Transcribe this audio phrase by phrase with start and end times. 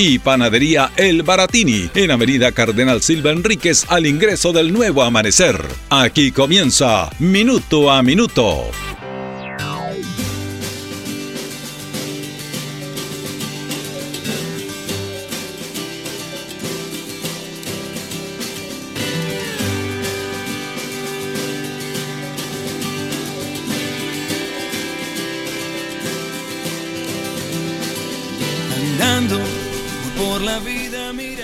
[0.00, 5.60] Y Panadería El Baratini, en Avenida Cardenal Silva Enríquez, al ingreso del nuevo amanecer.
[5.90, 8.70] Aquí comienza Minuto a Minuto.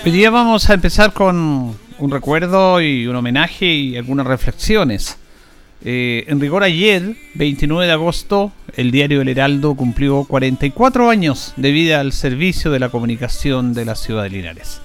[0.05, 5.17] Hoy día vamos a empezar con un recuerdo y un homenaje y algunas reflexiones.
[5.83, 11.71] Eh, en rigor ayer, 29 de agosto, el diario El Heraldo cumplió 44 años de
[11.71, 14.79] vida al servicio de la comunicación de la ciudad de Linares.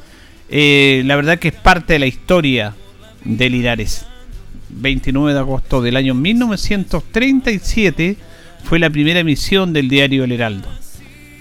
[0.48, 2.74] Eh, la verdad que es parte de la historia
[3.22, 4.06] de Linares.
[4.70, 8.16] 29 de agosto del año 1937
[8.64, 10.70] fue la primera emisión del diario El Heraldo.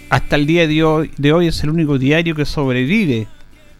[0.09, 3.27] Hasta el día de hoy, de hoy es el único diario que sobrevive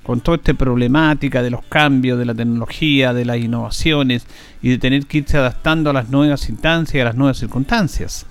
[0.10, 4.26] con toda esta problemática de los cambios, de la tecnología, de las innovaciones
[4.60, 8.26] y de tener que irse adaptando a las nuevas instancias, a las nuevas circunstancias.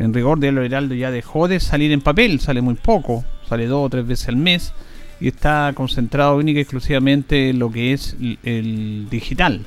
[0.00, 3.86] En rigor, Diario Heraldo ya dejó de salir en papel, sale muy poco, sale dos
[3.86, 4.72] o tres veces al mes
[5.20, 9.64] y está concentrado única y exclusivamente en lo que es el digital.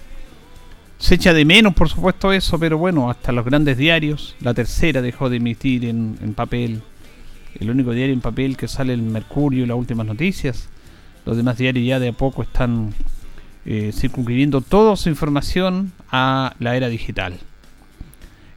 [0.97, 5.01] Se echa de menos, por supuesto, eso, pero bueno, hasta los grandes diarios, la tercera
[5.01, 6.81] dejó de emitir en, en papel,
[7.61, 10.67] el único diario en papel que sale el Mercurio y las últimas noticias
[11.29, 12.91] los demás diarios ya de a poco están
[13.63, 17.37] eh, circunscribiendo toda su información a la era digital.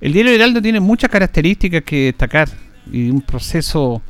[0.01, 2.49] El diario Heraldo tiene muchas características que destacar
[2.91, 4.01] y un proceso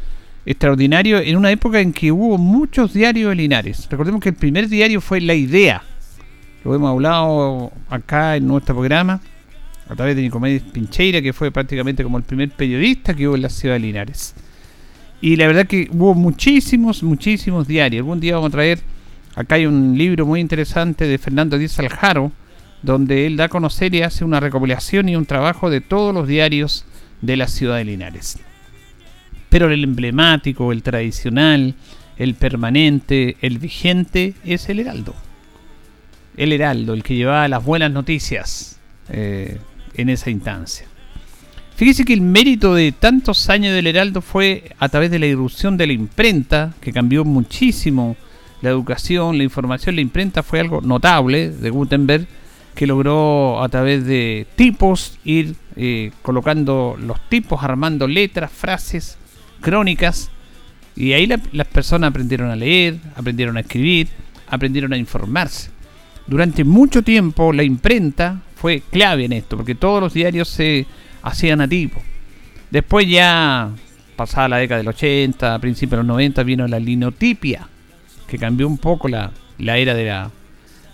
[0.46, 3.88] extraordinario en una época en que hubo muchos diarios de Linares.
[3.90, 5.82] Recordemos que el primer diario fue La Idea.
[6.64, 9.20] Lo hemos hablado acá en nuestro programa
[9.88, 13.42] a través de Nicomedes Pincheira, que fue prácticamente como el primer periodista que hubo en
[13.42, 14.36] la ciudad de Linares.
[15.22, 18.00] Y la verdad que hubo muchísimos, muchísimos diarios.
[18.00, 18.80] Algún día vamos a traer,
[19.36, 22.32] acá hay un libro muy interesante de Fernando Díaz Aljaro,
[22.82, 26.26] donde él da a conocer y hace una recopilación y un trabajo de todos los
[26.26, 26.84] diarios
[27.20, 28.40] de la ciudad de Linares.
[29.48, 31.76] Pero el emblemático, el tradicional,
[32.16, 35.14] el permanente, el vigente es el Heraldo.
[36.36, 39.60] El Heraldo, el que llevaba las buenas noticias eh,
[39.94, 40.86] en esa instancia.
[41.76, 45.76] Fíjese que el mérito de tantos años del Heraldo fue a través de la irrupción
[45.76, 48.16] de la imprenta, que cambió muchísimo
[48.60, 49.96] la educación, la información.
[49.96, 52.26] La imprenta fue algo notable de Gutenberg,
[52.74, 59.18] que logró a través de tipos ir eh, colocando los tipos, armando letras, frases,
[59.60, 60.30] crónicas.
[60.94, 64.08] Y ahí las personas aprendieron a leer, aprendieron a escribir,
[64.48, 65.70] aprendieron a informarse.
[66.26, 70.86] Durante mucho tiempo la imprenta fue clave en esto, porque todos los diarios se
[71.22, 72.00] hacían a tipo.
[72.70, 73.70] Después ya,
[74.16, 77.68] pasada la década del 80, a principios de los 90, vino la linotipia,
[78.26, 80.30] que cambió un poco la, la era de la,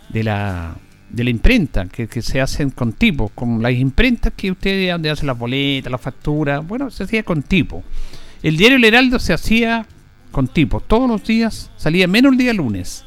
[0.08, 0.74] de la,
[1.10, 5.26] de la imprenta, que, se hacen con tipo, con las imprentas que ustedes donde hacen
[5.26, 7.82] las boletas, las facturas, bueno, se hacía con tipo.
[8.42, 9.86] El diario El Heraldo se hacía
[10.32, 13.04] con tipo, todos los días, salía menos el día lunes,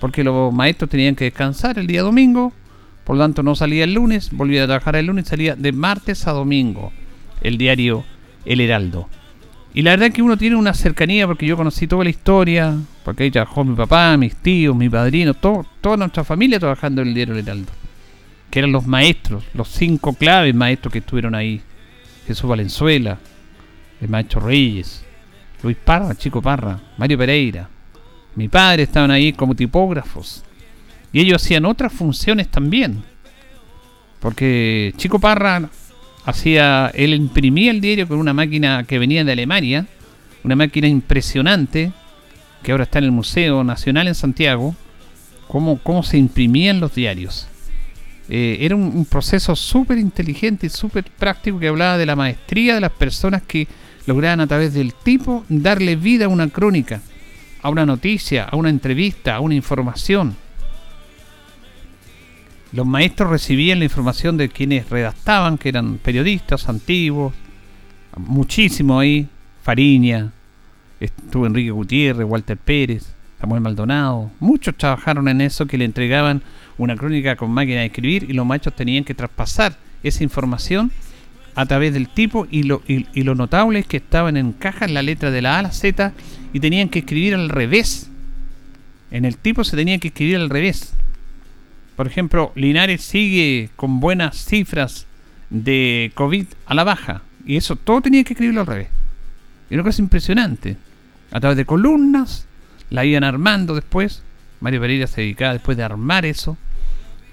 [0.00, 2.52] porque los maestros tenían que descansar el día domingo,
[3.08, 6.26] por lo tanto, no salía el lunes, volvía a trabajar el lunes, salía de martes
[6.26, 6.92] a domingo
[7.40, 8.04] el diario
[8.44, 9.08] El Heraldo.
[9.72, 12.76] Y la verdad es que uno tiene una cercanía porque yo conocí toda la historia,
[13.06, 17.08] porque ahí trabajó mi papá, mis tíos, mi padrino, todo, toda nuestra familia trabajando en
[17.08, 17.72] el diario El Heraldo.
[18.50, 21.62] Que eran los maestros, los cinco claves maestros que estuvieron ahí.
[22.26, 23.18] Jesús Valenzuela,
[24.02, 25.02] el maestro Reyes,
[25.62, 27.70] Luis Parra, Chico Parra, Mario Pereira.
[28.34, 30.44] Mi padre estaban ahí como tipógrafos.
[31.12, 33.02] Y ellos hacían otras funciones también.
[34.20, 35.70] Porque Chico Parra
[36.24, 39.86] hacía, él imprimía el diario con una máquina que venía de Alemania,
[40.44, 41.92] una máquina impresionante,
[42.62, 44.74] que ahora está en el Museo Nacional en Santiago,
[45.46, 47.48] cómo, cómo se imprimían los diarios.
[48.28, 52.74] Eh, era un, un proceso súper inteligente y súper práctico que hablaba de la maestría
[52.74, 53.66] de las personas que
[54.06, 57.00] lograban a través del tipo darle vida a una crónica,
[57.62, 60.36] a una noticia, a una entrevista, a una información.
[62.72, 67.34] Los maestros recibían la información de quienes redactaban, que eran periodistas antiguos,
[68.16, 69.28] muchísimo ahí,
[69.62, 70.32] Fariña,
[71.00, 76.42] estuvo Enrique Gutiérrez, Walter Pérez, Samuel Maldonado, muchos trabajaron en eso que le entregaban
[76.76, 80.90] una crónica con máquina de escribir y los machos tenían que traspasar esa información
[81.54, 85.02] a través del tipo y lo, y, lo notable es que estaban en cajas la
[85.02, 86.12] letra de la A a la Z
[86.52, 88.10] y tenían que escribir al revés.
[89.10, 90.94] En el tipo se tenía que escribir al revés.
[91.98, 95.08] Por ejemplo, Linares sigue con buenas cifras
[95.50, 97.22] de COVID a la baja.
[97.44, 98.88] Y eso todo tenía que escribirlo al revés.
[99.68, 100.76] Y una cosa impresionante.
[101.32, 102.46] A través de columnas,
[102.90, 104.22] la iban armando después.
[104.60, 106.56] Mario Pereira se dedicaba después de armar eso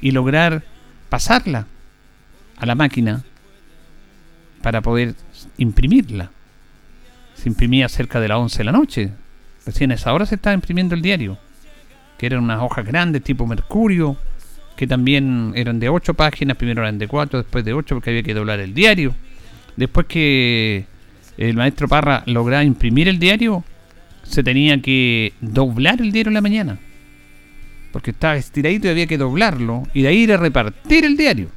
[0.02, 0.64] y lograr
[1.10, 1.68] pasarla
[2.58, 3.24] a la máquina
[4.64, 5.14] para poder
[5.60, 6.32] imprimirla.
[7.36, 9.12] Se imprimía cerca de las 11 de la noche.
[9.64, 11.38] Recién a esa hora se estaba imprimiendo el diario,
[12.18, 14.18] que eran unas hojas grandes tipo Mercurio,
[14.76, 18.24] que también eran de 8 páginas, primero eran de 4, después de 8 porque había
[18.24, 19.16] que doblar el diario.
[19.76, 20.86] Después que
[21.38, 23.64] el maestro Parra lograba imprimir el diario,
[24.24, 26.80] se tenía que doblar el diario en la mañana.
[27.92, 29.84] Porque estaba estiradito y había que doblarlo.
[29.94, 31.50] Y de ahí ir a repartir el diario.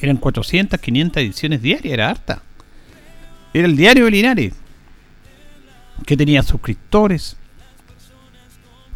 [0.00, 2.42] Eran 400, 500 ediciones diarias, era harta.
[3.52, 4.54] Era el diario de Linares.
[6.06, 7.36] Que tenía suscriptores.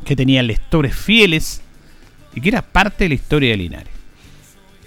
[0.05, 1.62] Que tenía lectores fieles.
[2.35, 3.93] Y que era parte de la historia de Linares.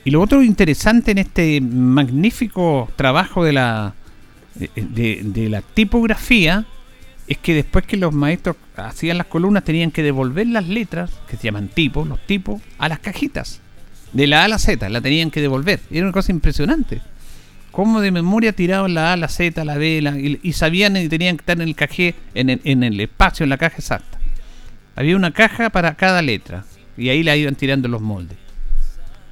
[0.03, 3.95] Y lo otro interesante en este magnífico trabajo de la,
[4.55, 6.65] de, la tipografía
[7.27, 11.37] es que después que los maestros hacían las columnas tenían que devolver las letras, que
[11.37, 13.61] se llaman tipos, los tipos, a las cajitas.
[14.13, 15.79] De la A a la Z, la tenían que devolver.
[15.89, 17.01] Era una cosa impresionante.
[17.71, 21.41] Cómo de memoria tiraban la A, la Z, la B, y, sabían que tenían que
[21.41, 24.19] estar en el cajé, en el, en el espacio, en la caja exacta.
[24.95, 26.63] Había una caja para cada letra,
[26.97, 28.37] y ahí la iban tirando los moldes.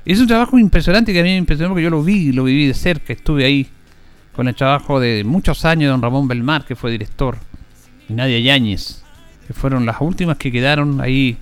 [0.06, 2.68] Es un trabajo impresionante que a mí me impresionó porque yo lo vi, lo viví
[2.68, 3.68] de cerca, estuve ahí
[4.36, 7.38] con el trabajo de muchos años de don Ramón Belmar, que fue director
[8.10, 9.04] y Nadia Yáñez,
[9.48, 11.38] que fueron las últimas que quedaron ahí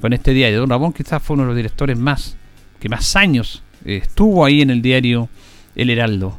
[0.00, 0.60] con este diario.
[0.60, 2.36] Don Ramón quizás fue uno de los directores más,
[2.78, 5.28] que más años eh, estuvo ahí en el diario
[5.74, 6.38] El Heraldo.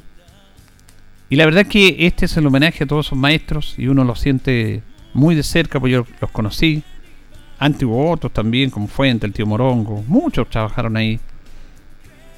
[1.30, 4.16] Y la verdad que este es el homenaje a todos esos maestros y uno lo
[4.16, 4.84] siente
[5.14, 6.84] muy de cerca, porque yo los conocí.
[8.12, 11.20] Otros también, como Fuente, el tío Morongo, muchos trabajaron ahí.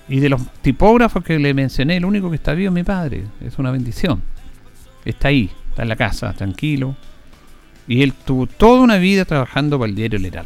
[0.09, 3.25] Y de los tipógrafos que le mencioné, el único que está vivo es mi padre.
[3.41, 4.21] Es una bendición.
[5.03, 6.95] Está ahí, está en la casa, tranquilo,
[7.87, 10.45] y él tuvo toda una vida trabajando para el diario El.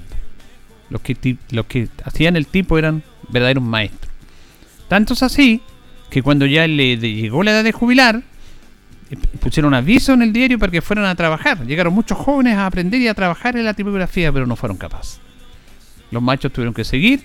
[0.89, 4.11] Los que, los que hacían el tipo eran verdaderos maestros.
[4.87, 5.61] Tanto es así
[6.09, 8.23] que cuando ya le llegó la edad de jubilar,
[9.39, 11.65] pusieron aviso en el diario para que fueran a trabajar.
[11.65, 15.19] Llegaron muchos jóvenes a aprender y a trabajar en la tipografía, pero no fueron capaces.
[16.11, 17.23] Los machos tuvieron que seguir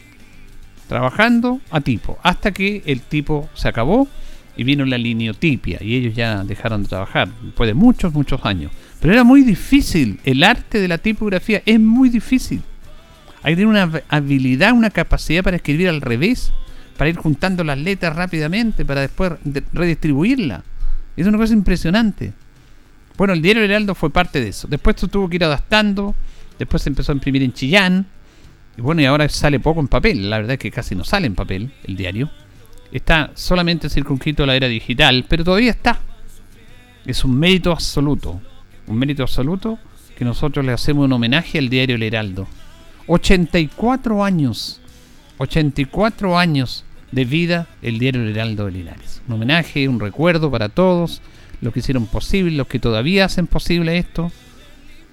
[0.88, 4.08] trabajando a tipo, hasta que el tipo se acabó
[4.56, 8.70] y vino la liniotipia y ellos ya dejaron de trabajar después de muchos, muchos años.
[9.00, 10.20] Pero era muy difícil.
[10.24, 12.62] El arte de la tipografía es muy difícil.
[13.42, 16.52] Hay que tener una habilidad, una capacidad para escribir al revés,
[16.96, 19.32] para ir juntando las letras rápidamente, para después
[19.72, 20.64] redistribuirla.
[21.16, 22.32] Es una cosa impresionante.
[23.16, 24.68] Bueno, el diario Heraldo fue parte de eso.
[24.68, 26.14] Después tuvo que ir adaptando,
[26.58, 28.06] después se empezó a imprimir en Chillán.
[28.76, 30.28] Y bueno, y ahora sale poco en papel.
[30.28, 32.30] La verdad es que casi no sale en papel el diario.
[32.92, 35.98] Está solamente circunscrito a la era digital, pero todavía está.
[37.06, 38.40] Es un mérito absoluto
[38.86, 39.78] un mérito absoluto
[40.16, 42.46] que nosotros le hacemos un homenaje al diario El Heraldo.
[43.06, 44.80] 84 años,
[45.38, 49.22] 84 años de vida el diario El Heraldo de Linares.
[49.28, 51.22] Un homenaje, un recuerdo para todos
[51.60, 54.30] los que hicieron posible, los que todavía hacen posible esto.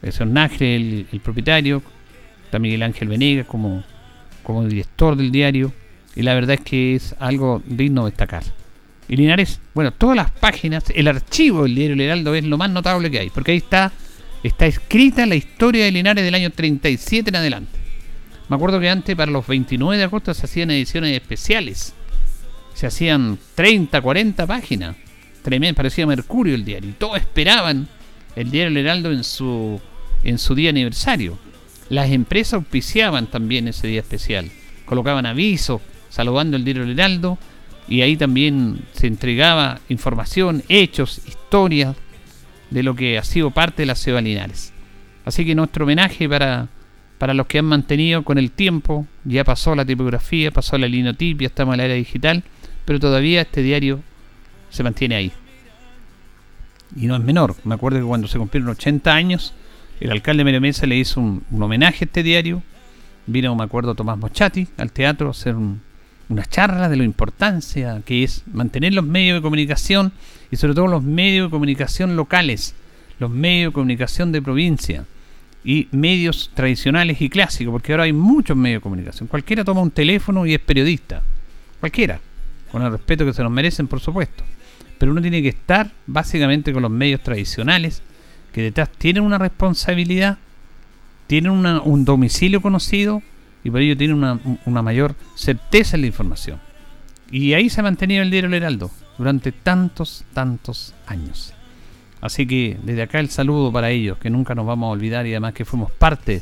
[0.02, 1.82] El el, propietario,
[2.46, 3.84] está Miguel Ángel Venegas como,
[4.44, 5.72] como director del diario.
[6.16, 8.44] Y la verdad es que es algo digno de destacar.
[9.08, 12.70] Y Linares, bueno, todas las páginas, el archivo del diario El Heraldo es lo más
[12.70, 13.92] notable que hay, porque ahí está,
[14.44, 17.83] está escrita la historia de Linares del año 37 en adelante.
[18.50, 21.94] Me acuerdo que antes, para los 29 de agosto, se hacían ediciones especiales.
[22.74, 24.96] Se hacían 30, 40 páginas.
[25.42, 26.90] Tremendo, parecía Mercurio el diario.
[26.90, 27.88] Y todos esperaban
[28.36, 29.80] el diario El Heraldo en su,
[30.24, 31.38] en su día aniversario.
[31.90, 34.50] Las empresas auspiciaban también ese día especial.
[34.86, 37.38] Colocaban avisos saludando el diario El Heraldo
[37.88, 41.96] y ahí también se entregaba información, hechos, historias
[42.70, 44.24] de lo que ha sido parte de la ciudad.
[45.26, 46.70] Así que nuestro homenaje para,
[47.24, 51.48] para los que han mantenido con el tiempo, ya pasó la tipografía, pasó la linotipia,
[51.48, 52.44] estamos en la era digital,
[52.84, 54.02] pero todavía este diario
[54.70, 55.32] se mantiene ahí.
[56.98, 59.54] Y no es menor, me acuerdo que cuando se cumplieron 80 años,
[60.02, 62.62] el alcalde Mario le hizo un, un homenaje a este diario,
[63.26, 65.80] vino, me acuerdo, Tomás Mochati al teatro a hacer un,
[66.28, 70.12] una charla de la importancia que es mantener los medios de comunicación
[70.52, 72.76] y sobre todo los medios de comunicación locales,
[73.18, 75.06] los medios de comunicación de provincia.
[75.64, 79.28] Y medios tradicionales y clásicos, porque ahora hay muchos medios de comunicación.
[79.28, 81.22] Cualquiera toma un teléfono y es periodista.
[81.80, 82.20] Cualquiera.
[82.72, 84.44] Con el respeto que se nos merecen, por supuesto.
[84.98, 88.02] Pero uno tiene que estar básicamente con los medios tradicionales,
[88.52, 90.38] que detrás tienen una responsabilidad,
[91.28, 93.22] tienen un domicilio conocido
[93.64, 96.60] y por ello tienen una, una mayor certeza en la información.
[97.32, 101.54] Y ahí se ha mantenido el diario El Heraldo durante tantos, tantos años.
[102.24, 105.32] Así que desde acá el saludo para ellos, que nunca nos vamos a olvidar y
[105.32, 106.42] además que fuimos parte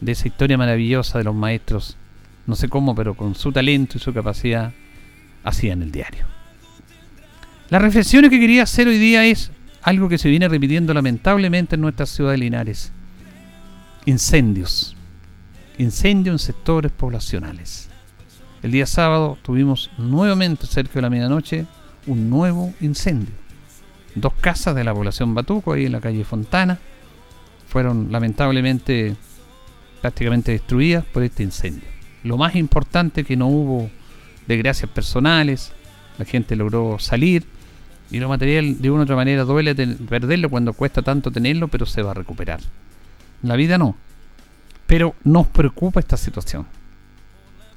[0.00, 1.98] de esa historia maravillosa de los maestros,
[2.46, 4.72] no sé cómo, pero con su talento y su capacidad,
[5.44, 6.24] hacían el diario.
[7.68, 9.50] La reflexión que quería hacer hoy día es
[9.82, 12.90] algo que se viene repitiendo lamentablemente en nuestra ciudad de Linares.
[14.06, 14.96] Incendios.
[15.76, 17.90] Incendios en sectores poblacionales.
[18.62, 21.66] El día sábado tuvimos nuevamente cerca de la medianoche
[22.06, 23.41] un nuevo incendio
[24.14, 26.78] dos casas de la población Batuco, ahí en la calle Fontana,
[27.68, 29.16] fueron lamentablemente
[30.00, 31.88] prácticamente destruidas por este incendio.
[32.24, 33.90] Lo más importante que no hubo
[34.46, 35.72] desgracias personales,
[36.18, 37.44] la gente logró salir
[38.10, 41.86] y lo material de una u otra manera duele perderlo cuando cuesta tanto tenerlo, pero
[41.86, 42.60] se va a recuperar.
[43.42, 43.96] La vida no.
[44.86, 46.66] Pero nos preocupa esta situación,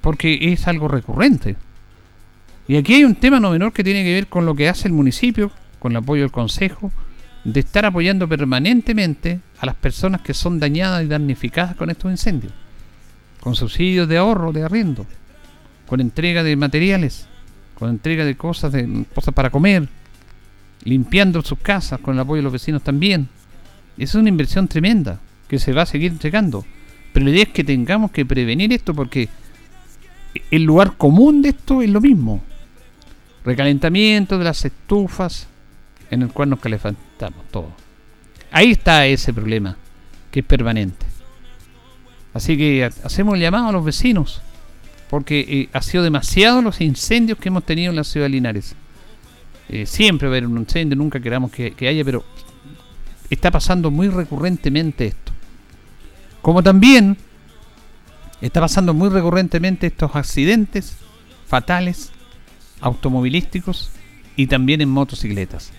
[0.01, 1.55] porque es algo recurrente.
[2.67, 4.87] Y aquí hay un tema no menor que tiene que ver con lo que hace
[4.87, 5.51] el municipio
[5.85, 6.91] con el apoyo del Consejo,
[7.43, 12.51] de estar apoyando permanentemente a las personas que son dañadas y damnificadas con estos incendios,
[13.39, 15.05] con subsidios de ahorro, de arriendo,
[15.85, 17.27] con entrega de materiales,
[17.77, 19.87] con entrega de cosas, de cosas para comer,
[20.85, 23.29] limpiando sus casas, con el apoyo de los vecinos también.
[23.95, 26.65] Es una inversión tremenda que se va a seguir entregando.
[27.13, 29.29] Pero la idea es que tengamos que prevenir esto porque
[30.49, 32.41] el lugar común de esto es lo mismo.
[33.43, 35.47] Recalentamiento de las estufas,
[36.11, 37.71] en el cual nos calefactamos todo.
[38.51, 39.77] Ahí está ese problema,
[40.31, 41.05] que es permanente.
[42.33, 44.41] Así que hacemos el llamado a los vecinos,
[45.09, 48.75] porque eh, ha sido demasiado los incendios que hemos tenido en la ciudad de Linares.
[49.69, 52.23] Eh, siempre va a haber un incendio, nunca queramos que, que haya, pero
[53.29, 55.31] está pasando muy recurrentemente esto.
[56.41, 57.17] Como también
[58.41, 60.97] está pasando muy recurrentemente estos accidentes
[61.47, 62.11] fatales
[62.81, 63.91] automovilísticos
[64.35, 65.71] y también en motocicletas.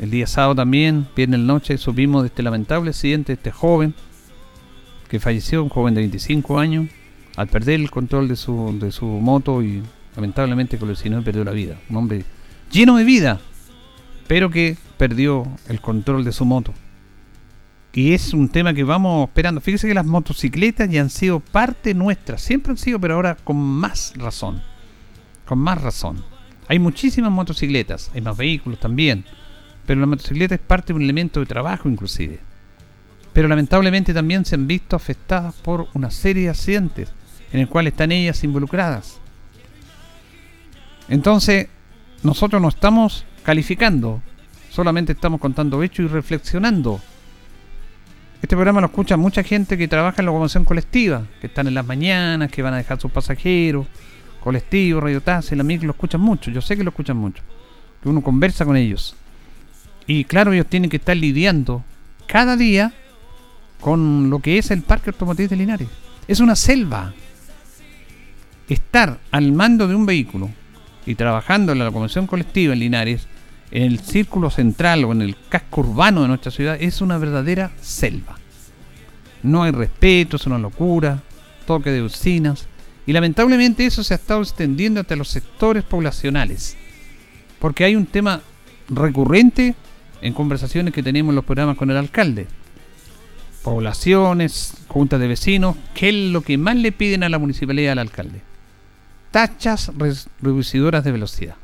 [0.00, 3.94] El día sábado también, viernes noche, supimos de este lamentable accidente de este joven
[5.10, 6.86] que falleció, un joven de 25 años,
[7.36, 9.82] al perder el control de su, de su moto y
[10.16, 11.78] lamentablemente el y perdió la vida.
[11.90, 12.24] Un hombre
[12.72, 13.40] lleno de vida,
[14.26, 16.72] pero que perdió el control de su moto.
[17.92, 19.60] Y es un tema que vamos esperando.
[19.60, 23.58] Fíjese que las motocicletas ya han sido parte nuestra, siempre han sido, pero ahora con
[23.58, 24.62] más razón.
[25.44, 26.24] Con más razón.
[26.68, 29.26] Hay muchísimas motocicletas, hay más vehículos también
[29.90, 32.38] pero la motocicleta es parte de un elemento de trabajo inclusive.
[33.32, 37.12] Pero lamentablemente también se han visto afectadas por una serie de accidentes
[37.52, 39.18] en el cual están ellas involucradas.
[41.08, 41.66] Entonces,
[42.22, 44.22] nosotros no estamos calificando,
[44.70, 47.00] solamente estamos contando hechos y reflexionando.
[48.42, 51.84] Este programa lo escucha mucha gente que trabaja en locomoción colectiva, que están en las
[51.84, 53.88] mañanas, que van a dejar sus pasajeros,
[54.38, 57.42] colectivos, radiotaxi, la micro lo escuchan mucho, yo sé que lo escuchan mucho,
[58.00, 59.16] que uno conversa con ellos.
[60.10, 61.84] Y claro, ellos tienen que estar lidiando
[62.26, 62.92] cada día
[63.80, 65.86] con lo que es el Parque Automotriz de Linares.
[66.26, 67.14] Es una selva.
[68.68, 70.50] Estar al mando de un vehículo
[71.06, 73.28] y trabajando en la locomoción colectiva en Linares,
[73.70, 77.70] en el círculo central o en el casco urbano de nuestra ciudad, es una verdadera
[77.80, 78.36] selva.
[79.44, 81.22] No hay respeto, es una locura,
[81.66, 82.66] toque de usinas.
[83.06, 86.76] Y lamentablemente eso se ha estado extendiendo hasta los sectores poblacionales.
[87.60, 88.40] Porque hay un tema
[88.88, 89.76] recurrente
[90.22, 92.46] en conversaciones que tenemos en los programas con el alcalde.
[93.62, 97.98] Poblaciones, juntas de vecinos, ¿qué es lo que más le piden a la municipalidad al
[97.98, 98.40] alcalde?
[99.30, 99.92] Tachas
[100.40, 101.56] reducidoras de velocidad.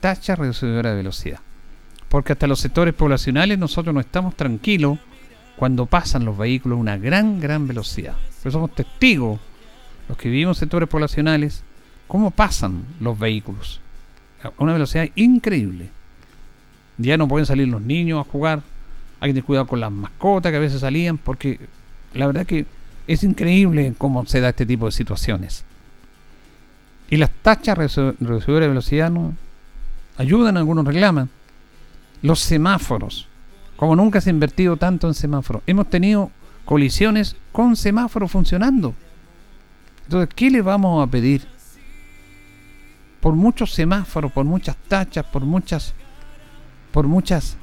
[0.00, 1.40] Tachas reducidoras de velocidad.
[2.08, 4.98] Porque hasta los sectores poblacionales nosotros no estamos tranquilos
[5.56, 8.16] cuando pasan los vehículos a una gran, gran velocidad.
[8.42, 9.40] Pero somos testigos,
[10.08, 11.62] los que vivimos en sectores poblacionales,
[12.08, 13.80] cómo pasan los vehículos
[14.42, 15.88] a una velocidad increíble.
[16.98, 18.62] Ya no pueden salir los niños a jugar.
[19.20, 21.58] Hay que tener cuidado con las mascotas que a veces salían, porque
[22.14, 22.66] la verdad que
[23.06, 25.64] es increíble cómo se da este tipo de situaciones.
[27.10, 29.34] Y las tachas reducidoras de velocidad no
[30.16, 31.28] ayudan, algunos reclaman.
[32.22, 33.28] Los semáforos,
[33.76, 36.30] como nunca se ha invertido tanto en semáforos, hemos tenido
[36.64, 38.94] colisiones con semáforos funcionando.
[40.04, 41.46] Entonces, ¿qué le vamos a pedir?
[43.20, 45.94] Por muchos semáforos, por muchas tachas, por muchas
[46.92, 47.56] por muchas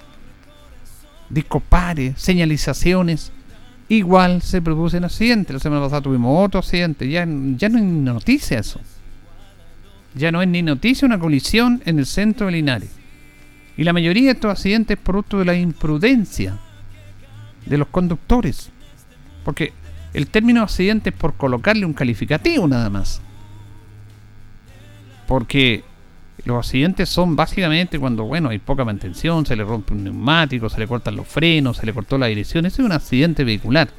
[1.30, 3.32] discopares, señalizaciones,
[3.88, 5.54] igual se producen accidentes.
[5.54, 7.10] La semana pasada tuvimos otro accidente.
[7.10, 8.82] Ya, no es ni noticia eso.
[10.16, 12.90] Ya no es ni noticia una colisión en el centro de Linares.
[13.78, 16.58] Y la mayoría de estos accidentes es producto de la imprudencia
[17.66, 18.72] de los conductores.
[19.46, 19.74] Porque
[20.14, 23.22] el término accidente es por colocarle un calificativo nada más.
[25.28, 25.84] Porque
[26.46, 30.80] los accidentes son básicamente cuando, bueno, hay poca mantención, se le rompe un neumático, se
[30.80, 32.66] le cortan los frenos, se le cortó la dirección.
[32.66, 33.90] Ese es un accidente vehicular.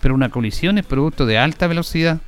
[0.00, 2.20] Pero una colisión es producto de alta velocidad,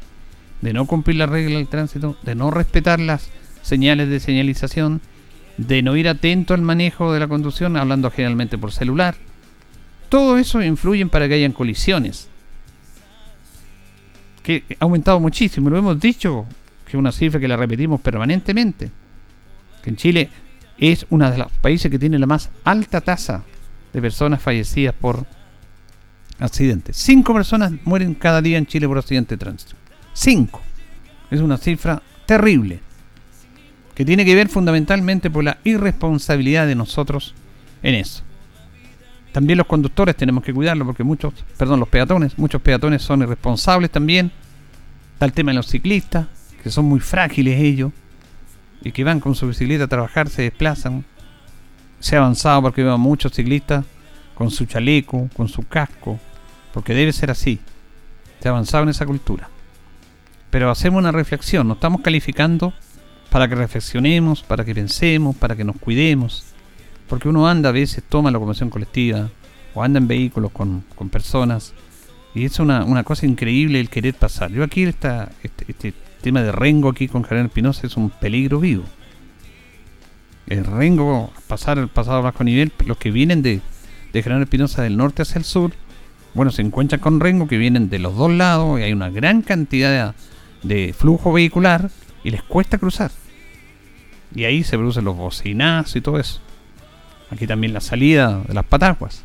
[0.60, 3.28] de no cumplir las reglas del tránsito, de no respetar las
[3.62, 5.00] señales de señalización,
[5.56, 9.16] de no ir atento al manejo de la conducción, hablando generalmente por celular.
[10.08, 12.28] Todo eso influye para que hayan colisiones.
[14.42, 16.46] Que ha aumentado muchísimo, lo hemos dicho,
[16.86, 18.90] que es una cifra que la repetimos permanentemente
[19.88, 20.30] en Chile
[20.78, 23.42] es uno de los países que tiene la más alta tasa
[23.92, 25.26] de personas fallecidas por
[26.38, 26.96] accidentes.
[26.96, 29.74] Cinco personas mueren cada día en Chile por accidente de tránsito.
[30.12, 30.60] Cinco.
[31.30, 32.80] Es una cifra terrible.
[33.94, 37.34] Que tiene que ver fundamentalmente por la irresponsabilidad de nosotros
[37.82, 38.22] en eso.
[39.32, 43.90] También los conductores tenemos que cuidarlo porque muchos, perdón, los peatones, muchos peatones son irresponsables
[43.90, 44.30] también.
[45.14, 46.28] Está el tema de los ciclistas,
[46.62, 47.92] que son muy frágiles ellos
[48.82, 51.04] y que van con su bicicleta a trabajar se desplazan.
[52.00, 53.84] Se ha avanzado porque veo muchos ciclistas
[54.34, 56.18] con su chaleco, con su casco,
[56.72, 57.58] porque debe ser así.
[58.40, 59.48] Se ha avanzado en esa cultura.
[60.50, 62.72] Pero hacemos una reflexión, nos estamos calificando
[63.30, 66.44] para que reflexionemos, para que pensemos, para que nos cuidemos.
[67.08, 69.28] Porque uno anda a veces, toma locomoción colectiva,
[69.74, 71.74] o anda en vehículos con, personas,
[72.34, 74.50] y es una, una, cosa increíble el querer pasar.
[74.50, 75.94] Yo aquí está este, este
[76.34, 78.84] de Rengo aquí con General Pinoza es un peligro vivo.
[80.46, 83.60] El Rengo, pasar el pasado bajo nivel, los que vienen de,
[84.12, 85.72] de General Pinoza del norte hacia el sur,
[86.34, 89.42] bueno, se encuentran con Rengo que vienen de los dos lados y hay una gran
[89.42, 90.14] cantidad
[90.62, 91.90] de, de flujo vehicular
[92.24, 93.10] y les cuesta cruzar.
[94.34, 96.40] Y ahí se producen los bocinazos y todo eso.
[97.30, 99.22] Aquí también la salida de las pataguas.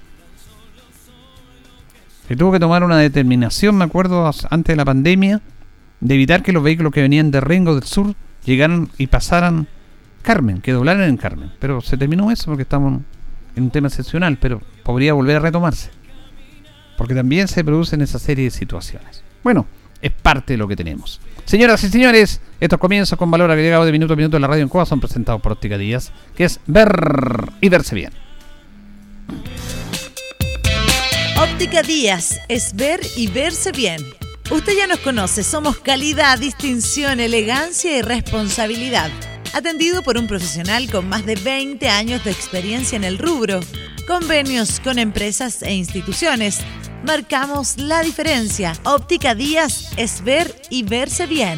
[2.27, 5.41] Se tuvo que tomar una determinación, me acuerdo, antes de la pandemia,
[6.03, 8.13] de evitar que los vehículos que venían de Rengo del Sur
[8.45, 9.67] llegaran y pasaran
[10.21, 11.51] Carmen, que doblaran en Carmen.
[11.59, 13.01] Pero se terminó eso porque estamos
[13.55, 15.91] en un tema excepcional, pero podría volver a retomarse.
[16.97, 19.23] Porque también se producen esa serie de situaciones.
[19.43, 19.65] Bueno,
[20.01, 21.21] es parte de lo que tenemos.
[21.45, 24.63] Señoras y señores, estos comienzos con valor agregado de minuto a minuto en la radio
[24.63, 26.91] en Cuba son presentados por Óptica Díaz, que es ver
[27.61, 28.11] y verse bien.
[31.41, 34.01] Óptica Díaz es ver y verse bien
[34.53, 39.09] Usted ya nos conoce, somos calidad, distinción, elegancia y responsabilidad.
[39.51, 43.61] Atendido por un profesional con más de 20 años de experiencia en el rubro.
[44.05, 46.59] Convenios con empresas e instituciones.
[47.03, 48.73] Marcamos la diferencia.
[48.83, 51.57] Óptica Díaz es ver y verse bien.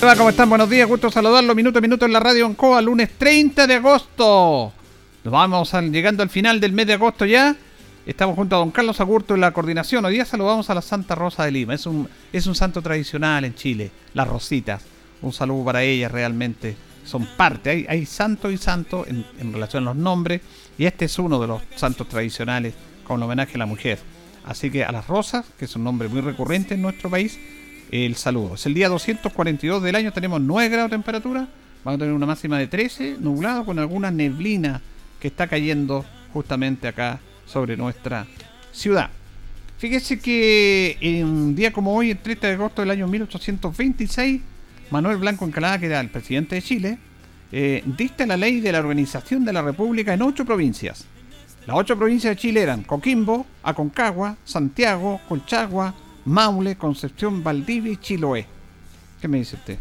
[0.00, 0.48] Hola, ¿cómo están?
[0.48, 1.56] Buenos días, gusto saludarlo.
[1.56, 4.72] Minuto a minuto en la radio Ancoa, lunes 30 de agosto.
[5.24, 7.56] Nos vamos llegando al final del mes de agosto ya.
[8.06, 10.04] Estamos junto a don Carlos Agurto en la coordinación.
[10.04, 11.72] Hoy día saludamos a la Santa Rosa de Lima.
[11.72, 14.82] Es un, es un santo tradicional en Chile, las Rositas.
[15.22, 16.76] Un saludo para ellas realmente.
[17.06, 20.42] Son parte, hay, hay santo y santo en, relación a los nombres.
[20.76, 23.98] Y este es uno de los santos tradicionales con homenaje a la mujer.
[24.44, 27.38] Así que a las Rosas, que es un nombre muy recurrente en nuestro país,
[27.90, 28.56] el saludo.
[28.56, 31.48] Es el día 242 del año, tenemos 9 grados de temperatura.
[31.82, 34.82] Vamos a tener una máxima de 13, nublado con alguna neblina
[35.20, 38.26] que está cayendo justamente acá sobre nuestra
[38.72, 39.10] ciudad.
[39.78, 44.40] Fíjese que en un día como hoy, el 30 de agosto del año 1826,
[44.90, 46.98] Manuel Blanco Encalada, que era el presidente de Chile,
[47.52, 51.06] eh, dicta la ley de la organización de la República en ocho provincias.
[51.66, 58.46] Las ocho provincias de Chile eran Coquimbo, Aconcagua, Santiago, Colchagua, Maule, Concepción, Valdivia y Chiloé.
[59.20, 59.78] ¿Qué me dice usted?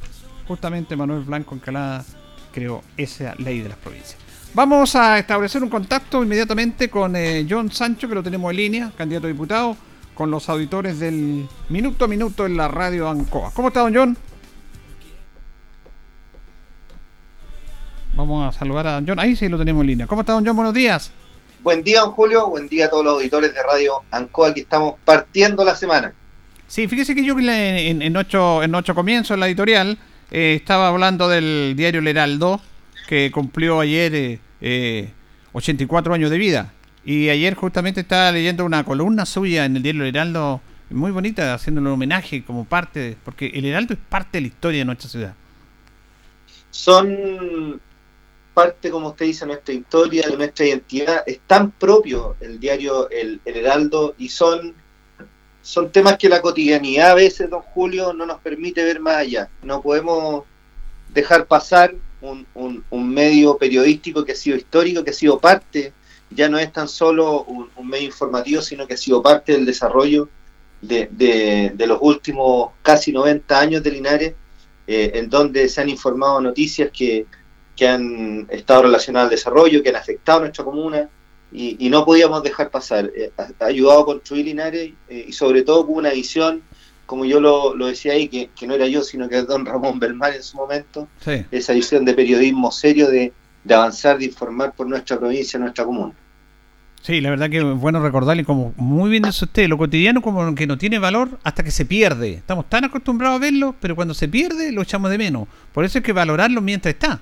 [0.47, 2.05] Justamente Manuel Blanco Encalada
[2.53, 4.22] creó esa ley de las provincias.
[4.55, 8.91] Vamos a establecer un contacto inmediatamente con eh, John Sancho, que lo tenemos en línea,
[8.95, 9.75] candidato a diputado,
[10.13, 13.49] con los auditores del Minuto a Minuto en la radio Ancoa.
[13.51, 14.17] ¿Cómo está, don John?
[18.15, 19.17] Vamos a saludar a don John.
[19.17, 20.05] Ahí sí lo tenemos en línea.
[20.05, 20.55] ¿Cómo está, don John?
[20.55, 21.11] Buenos días.
[21.63, 22.47] Buen día, don Julio.
[22.47, 24.49] Buen día a todos los auditores de Radio Ancoa.
[24.49, 26.13] Aquí estamos partiendo la semana.
[26.67, 29.97] Sí, fíjese que yo en, ocho, en ocho comienzos en la editorial
[30.29, 32.61] eh, estaba hablando del diario El Heraldo
[33.13, 35.13] que cumplió ayer eh,
[35.51, 36.73] 84 eh, años de vida.
[37.05, 41.53] Y ayer justamente estaba leyendo una columna suya en el diario El Heraldo, muy bonita,
[41.53, 45.09] haciéndole un homenaje como parte, porque el Heraldo es parte de la historia de nuestra
[45.09, 45.35] ciudad.
[46.71, 47.79] Son
[48.55, 51.23] parte, como usted dice, de nuestra historia, de nuestra identidad.
[51.27, 54.73] Es tan propio el diario El, Heraldo y son,
[55.61, 59.49] son temas que la cotidianidad a veces, don Julio, no nos permite ver más allá.
[59.61, 60.45] No podemos
[61.13, 65.93] dejar pasar un, un, medio periodístico que ha sido histórico, que ha sido parte,
[66.29, 70.29] ya no es tan solo un, medio informativo, sino que ha sido parte del desarrollo
[70.81, 74.33] de, de, los últimos casi 90 años de Linares,
[74.87, 77.25] eh, en donde se han informado noticias que
[77.75, 81.09] que han estado relacionadas al desarrollo, que han afectado a nuestra comuna
[81.51, 83.11] y, no podíamos dejar pasar.
[83.15, 86.63] Eh, ha, ayudado a construir Linares eh, y sobre todo con una visión,
[87.05, 90.33] como yo lo, decía ahí, que, no era yo, sino que es don Ramón Belmar
[90.33, 91.07] en su momento,
[91.51, 93.33] esa visión de periodismo serio, de,
[93.69, 96.13] avanzar, de informar por nuestra provincia, nuestra comuna.
[97.01, 100.55] Sí, la verdad que es bueno recordarle, como muy bien dice usted, lo cotidiano como
[100.55, 102.35] que no tiene valor hasta que se pierde.
[102.35, 105.49] Estamos tan acostumbrados a verlo, pero cuando se pierde lo echamos de menos.
[105.73, 107.19] Por eso hay que valorarlo mientras está.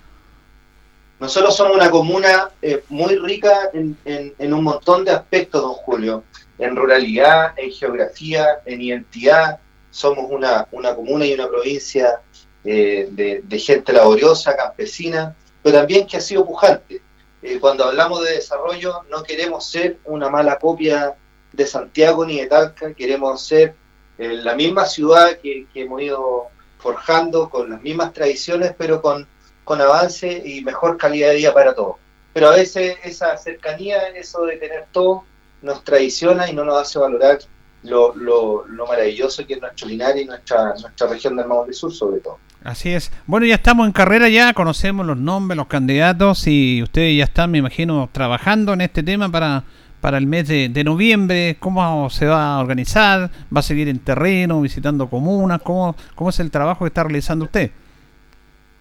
[1.22, 6.24] Nosotros somos una comuna eh, muy rica en, un montón de aspectos, don Julio,
[6.58, 9.60] en ruralidad, en geografía, en identidad.
[9.92, 12.22] Somos una, una comuna y una provincia
[12.64, 17.02] eh, de, gente laboriosa, campesina, pero también que ha sido pujante.
[17.44, 21.16] Eh, cuando hablamos de desarrollo, no queremos ser una mala copia
[21.52, 23.76] de Santiago ni de Talca, queremos ser
[24.18, 29.28] la misma ciudad que hemos ido forjando, con las mismas tradiciones, pero con
[29.64, 31.96] con avance y mejor calidad de vida para todos.
[32.34, 35.24] Pero a veces esa cercanía, eso de tener todo,
[35.62, 37.40] nos traiciona y no nos hace valorar
[37.84, 42.20] lo, lo, maravilloso que es nuestro Linares y nuestra, nuestra región del Maule Sur, sobre
[42.20, 42.38] todo.
[42.63, 43.12] Así es.
[43.26, 47.50] Bueno, ya estamos en carrera ya, conocemos los nombres, los candidatos y ustedes ya están,
[47.50, 49.63] me imagino, trabajando en este tema para,
[50.00, 51.58] para el mes de, de, noviembre.
[51.60, 53.32] ¿Cómo se va a organizar?
[53.56, 55.62] ¿Va a seguir en terreno, visitando comunas?
[55.63, 57.72] ¿Cómo, cómo es el trabajo que está realizando usted?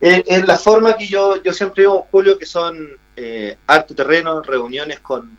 [0.00, 2.76] Es, la forma que yo, yo siempre digo, Julio, que son
[3.16, 5.38] eh, harto terreno, reuniones con,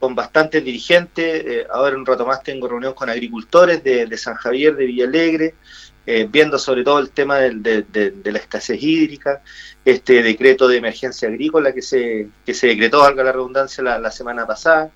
[0.00, 1.44] con bastantes dirigentes.
[1.44, 5.54] Eh, ahora un rato más tengo reunión con agricultores de, San Javier, de Villalegre,
[6.06, 9.42] eh, viendo sobre todo el tema de, la escasez hídrica,
[9.84, 14.46] este decreto de emergencia agrícola que se, que se decretó, valga la redundancia, la, semana
[14.46, 14.90] pasada.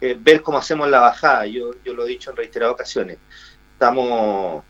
[0.00, 3.18] Eh, ver cómo hacemos la bajada, yo, yo lo he dicho en reiteradas ocasiones.
[3.72, 4.62] Estamos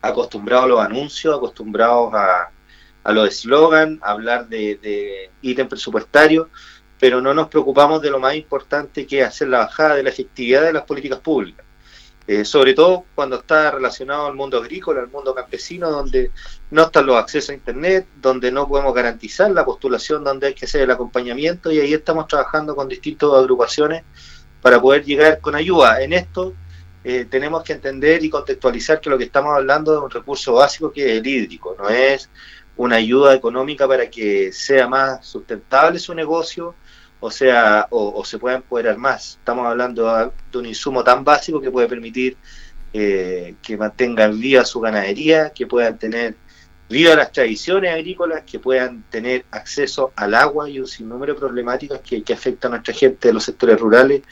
[0.00, 2.50] acostumbrados a los anuncios, acostumbrados a,
[3.02, 6.48] a los eslogan, hablar de, de ítem presupuestario,
[7.02, 10.10] pero no nos preocupamos de lo más importante que es hacer la bajada de la
[10.10, 11.66] efectividad de las políticas públicas.
[12.28, 16.30] Eh, sobre todo cuando está relacionado al mundo agrícola, al mundo campesino, donde
[16.70, 20.66] no están los accesos a Internet, donde no podemos garantizar la postulación, donde hay que
[20.66, 24.04] hacer el acompañamiento y ahí estamos trabajando con distintas agrupaciones
[24.60, 26.00] para poder llegar con ayuda.
[26.04, 26.54] En esto
[27.02, 30.92] eh, tenemos que entender y contextualizar que lo que estamos hablando es un recurso básico
[30.92, 32.30] que es el hídrico, no es
[32.76, 36.76] una ayuda económica para que sea más sustentable su negocio
[37.22, 39.38] o sea o, se pueda empoderar más.
[39.38, 42.36] Estamos hablando de un insumo tan básico que puede permitir
[42.92, 46.34] eh, que mantengan viva su ganadería, que puedan tener
[46.88, 52.00] viva las tradiciones agrícolas, que puedan tener acceso al agua y un sinnúmero de problemáticas
[52.00, 54.22] que, afectan a nuestra gente de los sectores rurales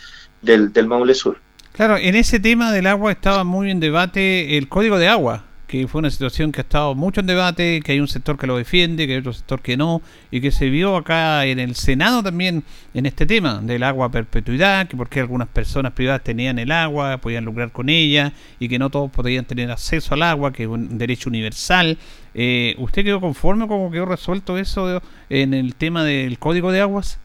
[0.43, 1.39] del, del Maule Sur.
[1.73, 5.87] Claro, en ese tema del agua estaba muy en debate el código de agua que
[5.87, 8.57] fue una situación que ha estado mucho en debate, que hay un sector que lo
[8.57, 10.03] defiende, que hay otro sector que no,
[10.33, 14.11] y que se vio acá en el Senado también en este tema del agua a
[14.11, 18.81] perpetuidad, que porque algunas personas privadas tenían el agua, podían lucrar con ella, y que
[18.81, 21.97] no todos podían tener acceso al agua, que es un derecho universal.
[22.35, 26.81] Eh, ¿Usted quedó conforme con cómo quedó resuelto eso en el tema del código de
[26.81, 27.21] aguas?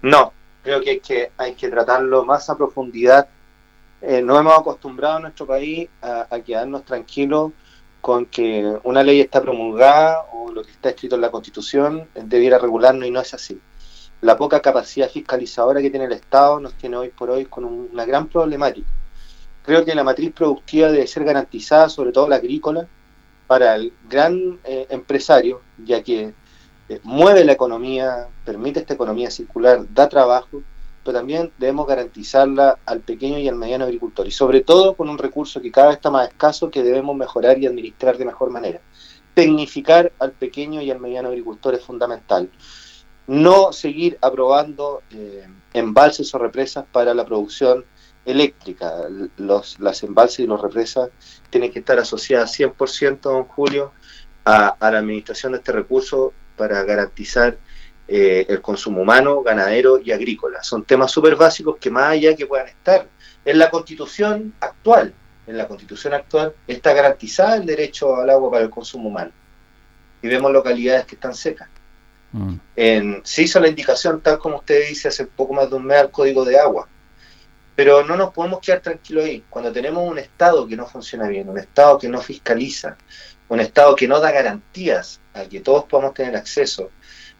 [0.00, 0.32] No,
[0.62, 3.28] creo que hay que, hay que tratarlo más a profundidad.
[4.00, 7.52] Eh, no hemos acostumbrado a nuestro país a quedarnos tranquilos
[8.00, 12.58] con que una ley está promulgada o lo que está escrito en la Constitución debiera
[12.58, 13.60] regularnos y no es así.
[14.20, 18.04] La poca capacidad fiscalizadora que tiene el Estado nos tiene hoy por hoy con una
[18.04, 18.88] gran problemática.
[19.62, 22.86] Creo que la matriz productiva debe ser garantizada, sobre todo la agrícola,
[23.46, 26.32] para el gran eh, empresario, ya que
[26.88, 30.62] eh, mueve la economía, permite esta economía circular, da trabajo
[31.04, 35.18] pero también debemos garantizarla al pequeño y al mediano agricultor, y sobre todo con un
[35.18, 38.80] recurso que cada vez está más escaso que debemos mejorar y administrar de mejor manera.
[39.34, 42.50] Tecnificar al pequeño y al mediano agricultor es fundamental.
[43.26, 47.84] No seguir aprobando eh, embalses o represas para la producción
[48.24, 48.92] eléctrica.
[49.36, 51.10] Los, las embalses y las represas
[51.48, 53.92] tienen que estar asociadas 100%, don Julio,
[54.44, 57.56] a, a la administración de este recurso para garantizar
[58.12, 60.64] eh, el consumo humano, ganadero y agrícola.
[60.64, 63.06] Son temas súper básicos que más allá que puedan estar
[63.44, 65.14] en la constitución actual,
[65.46, 69.30] en la constitución actual está garantizado el derecho al agua para el consumo humano.
[70.22, 71.68] Y vemos localidades que están secas.
[72.32, 73.20] Mm.
[73.22, 76.10] se hizo la indicación, tal como usted dice, hace poco más de un mes al
[76.10, 76.88] código de agua.
[77.76, 79.44] Pero no nos podemos quedar tranquilos ahí.
[79.48, 82.96] Cuando tenemos un Estado que no funciona bien, un Estado que no fiscaliza,
[83.48, 86.90] un Estado que no da garantías a que todos podamos tener acceso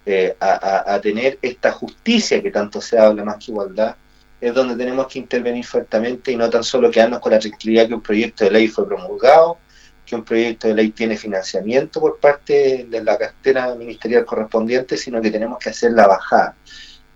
[0.07, 3.97] eh, a, tener esta justicia que tanto se habla más que igualdad,
[4.41, 7.95] es donde tenemos que intervenir fuertemente y no tan solo quedarnos con la tranquilidad que
[7.95, 9.59] un proyecto de ley fue promulgado,
[10.07, 15.21] que un proyecto de ley tiene financiamiento por parte de la cartera ministerial correspondiente, sino
[15.21, 16.57] que tenemos que hacer la bajada.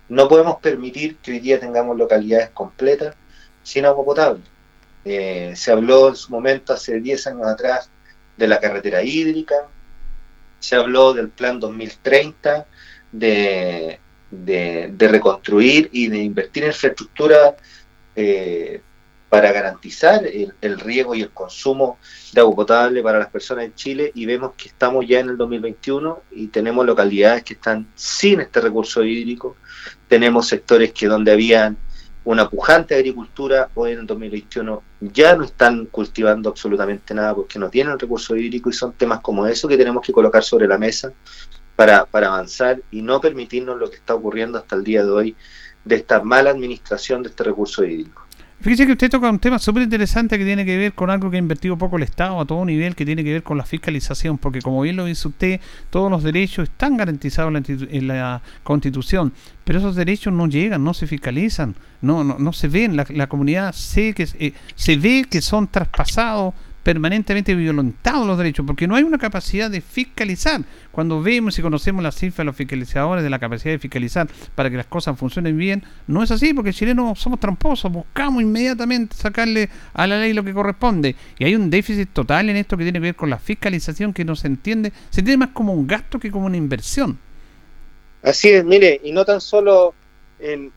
[0.07, 3.15] No podemos permitir que hoy día tengamos localidades completas
[3.63, 4.43] sin agua potable.
[5.03, 7.89] Eh, se habló en su momento, hace 10 años atrás,
[8.37, 9.55] de la carretera hídrica,
[10.59, 12.65] se habló del plan 2030,
[13.19, 13.99] de,
[14.31, 17.55] de, reconstruir y de invertir en infraestructura
[18.15, 18.81] eh,
[19.29, 21.97] para garantizar el, riego y el consumo
[22.31, 24.11] de agua potable para las personas en Chile.
[24.15, 28.61] Y vemos que estamos ya en el 2021 y tenemos localidades que están sin este
[28.61, 29.57] recurso hídrico,
[30.07, 31.77] tenemos sectores que donde habían
[32.23, 37.69] una pujante agricultura, hoy en el 2021 ya no están cultivando absolutamente nada porque no
[37.69, 41.13] tienen recurso hídrico y son temas como eso que tenemos que colocar sobre la mesa
[41.75, 45.35] para, para avanzar y no permitirnos lo que está ocurriendo hasta el día de hoy
[45.83, 48.25] de esta mala administración de este recurso hídrico.
[48.61, 51.35] Fíjese que usted toca un tema súper interesante que tiene que ver con algo que
[51.35, 54.37] ha invertido poco el Estado a todo nivel, que tiene que ver con la fiscalización,
[54.37, 55.59] porque como bien lo dice usted,
[55.89, 59.33] todos los derechos están garantizados en la, Constitución,
[59.63, 63.27] pero esos derechos no llegan, no se fiscalizan, no no, no se ven, la, la
[63.27, 68.95] comunidad sé que, eh, se ve que son traspasados permanentemente violentados los derechos, porque no
[68.95, 70.61] hay una capacidad de fiscalizar.
[70.91, 74.69] Cuando vemos y conocemos las cifras de los fiscalizadores de la capacidad de fiscalizar para
[74.69, 79.67] que las cosas funcionen bien, no es así, porque chilenos somos tramposos, buscamos inmediatamente sacarle
[79.95, 81.15] a la ley lo que corresponde.
[81.39, 84.23] Y hay un déficit total en esto que tiene que ver con la fiscalización que
[84.23, 87.17] no se entiende, se entiende más como un gasto que como una inversión.
[88.21, 89.95] Así es, mire, y no tan solo
[90.39, 90.71] en,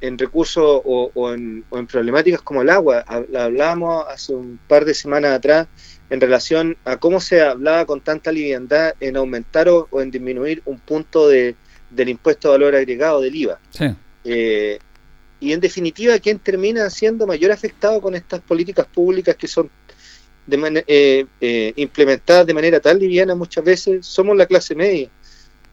[0.00, 3.04] en, recursos o, en, problemáticas como el agua.
[3.06, 5.68] Hablábamos hace un par de semanas atrás
[6.08, 10.78] en relación a cómo se hablaba con tanta liviandad en aumentar o, en disminuir un
[10.78, 11.54] punto de,
[11.90, 13.60] del impuesto de valor agregado del IVA.
[14.24, 14.78] Eh,
[15.40, 19.70] y en definitiva, ¿quién termina siendo mayor afectado con estas políticas públicas que son
[20.50, 24.04] eh, eh, implementadas de manera tan liviana muchas veces?
[24.04, 25.08] Somos la clase media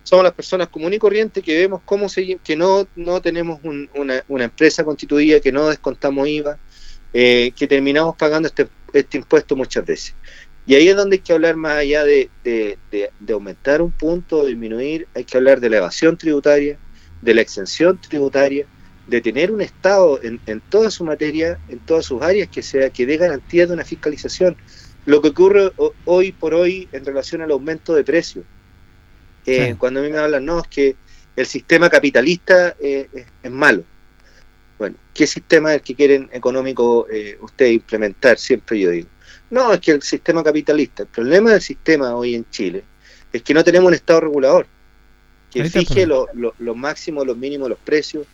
[0.08, 4.24] somos las personas comunes y corrientes que vemos cómo se, que no, no tenemos una,
[4.30, 6.58] una, empresa constituida, que no descontamos IVA,
[7.12, 10.16] eh, que terminamos pagando este, este impuesto muchas veces.
[10.66, 14.46] Y ahí es donde hay que hablar más allá de, de, de, aumentar un punto,
[14.46, 16.78] disminuir, hay que hablar de la evasión tributaria,
[17.22, 18.66] de la exención tributaria,
[19.08, 22.92] de tener un Estado en, en, toda su materia, en todas sus áreas, que sea
[22.92, 24.56] que dé garantía de una fiscalización.
[25.06, 25.74] Lo que ocurre
[26.06, 28.46] hoy por hoy en relación al aumento de precios
[29.78, 30.96] cuando a mí me hablan, no, es que
[31.36, 33.08] el sistema capitalista eh,
[33.44, 33.84] es, malo.
[34.78, 38.38] Bueno, ¿qué sistema es el que quieren económico eh, ustedes implementar?
[38.38, 39.08] Siempre yo digo.
[39.50, 42.84] No, es que el sistema capitalista, el problema del sistema hoy en Chile
[43.32, 44.68] es que no tenemos un Estado regulador
[45.52, 48.28] que fije lo, lo, máximo, los mínimos, los precios,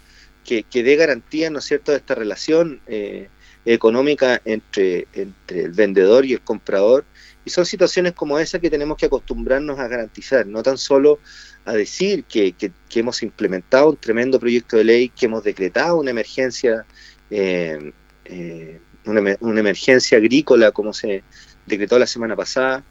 [0.43, 3.29] que, que dé garantía, ¿no es cierto?, de esta relación eh,
[3.65, 7.05] económica entre, entre el vendedor y el comprador
[7.45, 11.19] y son situaciones como esa que tenemos que acostumbrarnos a garantizar, no tan solo
[11.65, 12.55] a decir que,
[12.95, 16.85] hemos implementado un tremendo proyecto de ley, que hemos decretado una emergencia,
[17.29, 17.91] eh,
[18.25, 21.23] eh, una, emergencia agrícola como se
[21.65, 22.83] decretó la semana pasada,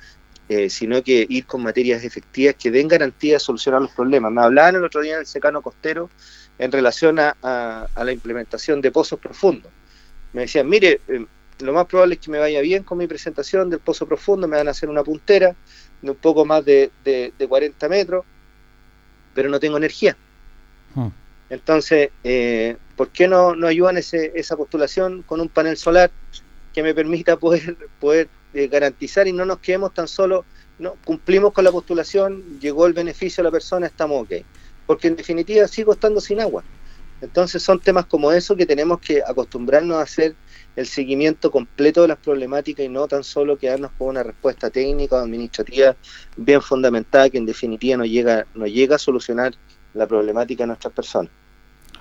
[0.49, 4.33] eh, sino que ir con materias efectivas que den garantía de solucionar los problemas.
[4.33, 6.11] Me hablaban el otro día en el secano costero
[6.59, 9.73] en relación a, a la implementación de pozos profundos.
[10.33, 11.01] Me decían, mire,
[11.61, 14.57] lo más probable es que me vaya bien con mi presentación del pozo profundo, me
[14.57, 15.55] van a hacer una puntera
[16.01, 18.25] de un poco más de, de, 40 metros,
[19.35, 20.17] pero no tengo energía.
[20.95, 21.09] Hmm.
[21.49, 26.11] Entonces, eh, ¿por qué no, no ayudan ese, esa postulación con un panel solar
[26.73, 30.45] que me permita poder, poder eh, garantizar y no nos quedemos tan solo,
[30.79, 34.45] no cumplimos con la postulación, llegó el beneficio a la persona, estamos ok?
[34.87, 36.65] Porque en definitiva sigo estando sin agua.
[37.21, 40.35] Entonces son temas como eso que tenemos que acostumbrarnos a hacer
[40.76, 45.16] el seguimiento completo de las problemáticas y no tan solo quedarnos con una respuesta técnica
[45.16, 45.94] o administrativa
[46.37, 49.54] bien fundamentada que en definitiva no llega, no llega a solucionar
[49.94, 51.30] la problemática de nuestras personas.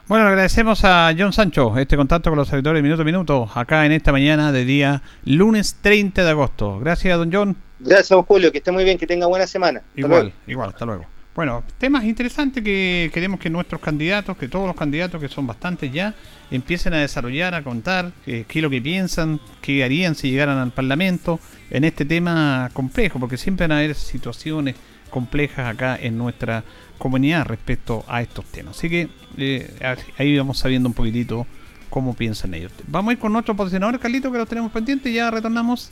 [0.08, 3.94] Bueno, agradecemos a John Sancho este contacto con los auditores minuto a minuto acá en
[3.94, 6.80] esta mañana de día lunes 30 de agosto.
[6.80, 7.56] Gracias, don John.
[7.80, 8.52] Gracias, Julio.
[8.52, 9.82] Que esté muy bien, que tenga buena semana.
[9.96, 11.06] igual, igual, hasta luego.
[11.34, 15.92] Bueno, temas interesantes que queremos que nuestros candidatos, que todos los candidatos, que son bastantes
[15.92, 16.14] ya,
[16.50, 20.72] empiecen a desarrollar, a contar qué es lo que piensan, qué harían si llegaran al
[20.72, 21.40] Parlamento
[21.70, 24.76] en este tema complejo, porque siempre van a haber situaciones
[25.10, 26.66] complejas acá en nuestra
[26.98, 28.78] comunidad respecto a estos temas.
[28.78, 31.48] Así que eh, ahí vamos sabiendo un poquitito
[31.90, 32.72] cómo piensan ellos.
[32.88, 35.92] Vamos a ir con nuestro posicionador, Carlito, que lo tenemos pendiente y ya retornamos.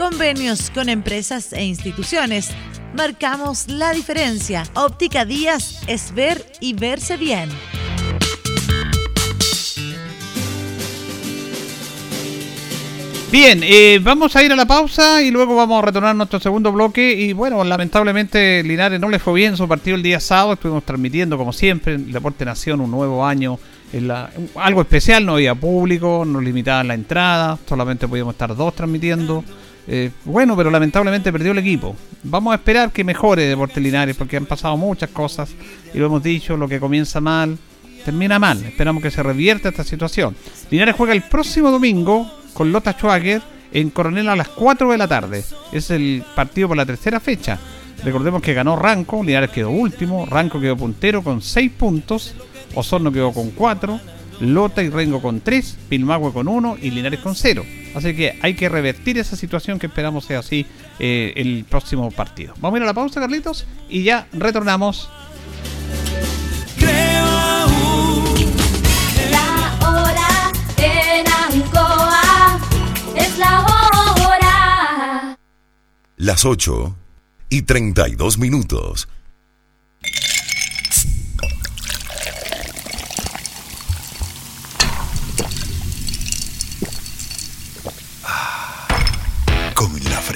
[0.00, 2.48] Convenios con empresas e instituciones.
[2.96, 4.62] Marcamos la diferencia.
[4.74, 7.50] Óptica Díaz es ver y verse bien.
[13.30, 16.40] Bien, eh, vamos a ir a la pausa y luego vamos a retornar a nuestro
[16.40, 17.12] segundo bloque.
[17.12, 20.54] Y bueno, lamentablemente Linares no le fue bien su partido el día sábado.
[20.54, 23.58] Estuvimos transmitiendo, como siempre, el Deporte Nación, un nuevo año.
[23.92, 24.10] En
[24.54, 29.44] algo especial, no había público, nos limitaban la entrada, solamente podíamos estar dos transmitiendo.
[29.92, 31.96] Eh, bueno, pero lamentablemente perdió el equipo.
[32.22, 35.50] Vamos a esperar que mejore Deporte Linares porque han pasado muchas cosas
[35.92, 37.58] y lo hemos dicho, lo que comienza mal,
[38.04, 38.64] termina mal.
[38.64, 40.36] Esperamos que se revierta esta situación.
[40.70, 45.08] Linares juega el próximo domingo con Lota Schwager en Coronel a las 4 de la
[45.08, 45.42] tarde.
[45.72, 47.58] Es el partido por la tercera fecha.
[48.04, 52.36] Recordemos que ganó Ranco, Linares quedó último, Ranco quedó puntero con 6 puntos,
[52.76, 53.98] Osorno quedó con 4,
[54.38, 57.64] Lota y Rengo con 3, Pilmagüe con 1 y Linares con 0.
[57.94, 60.66] Así que hay que revertir esa situación que esperamos sea así
[60.98, 62.54] eh, el próximo partido.
[62.58, 65.10] Vamos a ir a la pausa, Carlitos, y ya retornamos.
[69.30, 72.60] La hora en Ancoa
[73.16, 75.38] es la hora.
[76.16, 76.96] Las 8
[77.48, 79.08] y 32 minutos.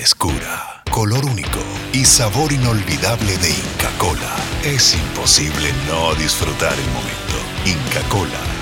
[0.05, 1.61] Frescura, color único
[1.95, 7.38] y sabor inolvidable de Inca Cola, es imposible no disfrutar el momento.
[7.64, 8.54] Inca Cola.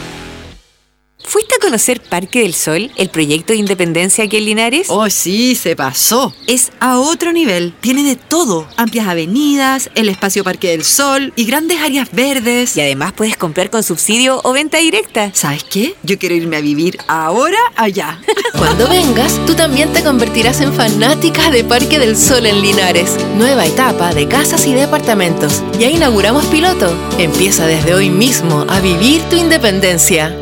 [1.33, 4.89] ¿Fuiste a conocer Parque del Sol, el proyecto de independencia aquí en Linares?
[4.91, 6.35] Oh, sí, se pasó.
[6.47, 7.73] Es a otro nivel.
[7.81, 8.69] Tiene de todo.
[8.77, 12.77] Amplias avenidas, el espacio Parque del Sol y grandes áreas verdes.
[12.77, 15.31] Y además puedes comprar con subsidio o venta directa.
[15.33, 15.95] ¿Sabes qué?
[16.03, 18.21] Yo quiero irme a vivir ahora allá.
[18.59, 23.17] Cuando vengas, tú también te convertirás en fanática de Parque del Sol en Linares.
[23.39, 25.63] Nueva etapa de casas y departamentos.
[25.79, 26.95] Ya inauguramos piloto.
[27.19, 30.42] Empieza desde hoy mismo a vivir tu independencia.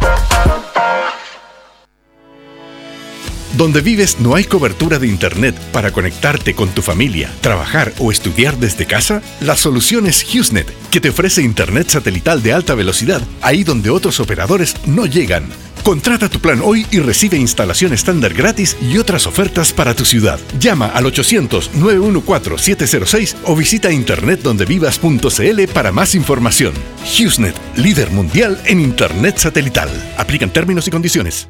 [3.57, 8.57] Donde vives no hay cobertura de Internet para conectarte con tu familia, trabajar o estudiar
[8.57, 9.21] desde casa.
[9.41, 14.21] La solución es HughesNet, que te ofrece Internet satelital de alta velocidad, ahí donde otros
[14.21, 15.49] operadores no llegan.
[15.83, 20.39] Contrata tu plan hoy y recibe instalación estándar gratis y otras ofertas para tu ciudad.
[20.59, 26.73] Llama al 800-914-706 o visita internetdondevivas.cl para más información.
[27.03, 29.89] HughesNet, líder mundial en Internet satelital.
[30.17, 31.49] Aplican términos y condiciones.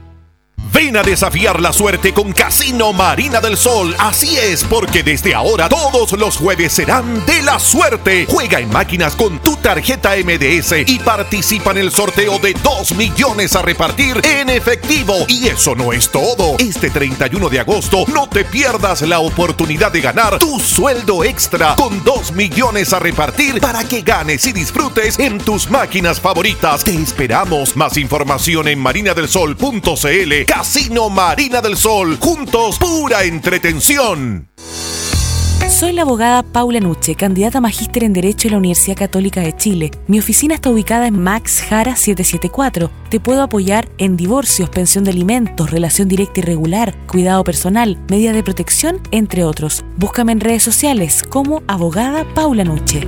[0.63, 3.95] Ven a desafiar la suerte con Casino Marina del Sol.
[3.97, 8.27] Así es, porque desde ahora todos los jueves serán de la suerte.
[8.29, 13.55] Juega en máquinas con tu tarjeta MDS y participa en el sorteo de 2 millones
[13.55, 15.25] a repartir en efectivo.
[15.27, 16.55] Y eso no es todo.
[16.59, 22.03] Este 31 de agosto no te pierdas la oportunidad de ganar tu sueldo extra con
[22.03, 26.83] 2 millones a repartir para que ganes y disfrutes en tus máquinas favoritas.
[26.83, 27.75] Te esperamos.
[27.75, 32.17] Más información en marinadelsol.cl Casino Marina del Sol.
[32.19, 34.49] Juntos, pura entretención.
[35.69, 39.55] Soy la abogada Paula Nuche, candidata a magíster en Derecho en la Universidad Católica de
[39.55, 39.91] Chile.
[40.07, 42.91] Mi oficina está ubicada en Max Jara 774.
[43.09, 48.35] Te puedo apoyar en divorcios, pensión de alimentos, relación directa y regular, cuidado personal, medidas
[48.35, 49.85] de protección, entre otros.
[49.95, 53.07] Búscame en redes sociales como abogada Paula Nuche.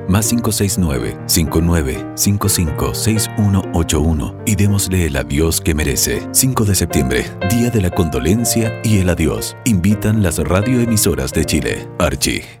[0.11, 6.27] más 569 59 55 6181 y démosle el adiós que merece.
[6.31, 9.55] 5 de septiembre, Día de la Condolencia y el Adiós.
[9.65, 11.87] Invitan las radioemisoras de Chile.
[11.97, 12.60] Archie.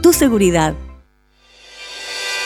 [0.00, 0.74] tu seguridad.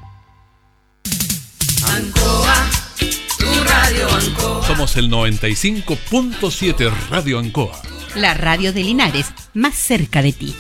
[1.86, 2.70] Ancoa,
[3.38, 4.66] tu radio Ancoa.
[4.68, 7.82] Somos el 95.7 Radio Ancoa.
[8.16, 10.54] La radio de Linares, más cerca de ti.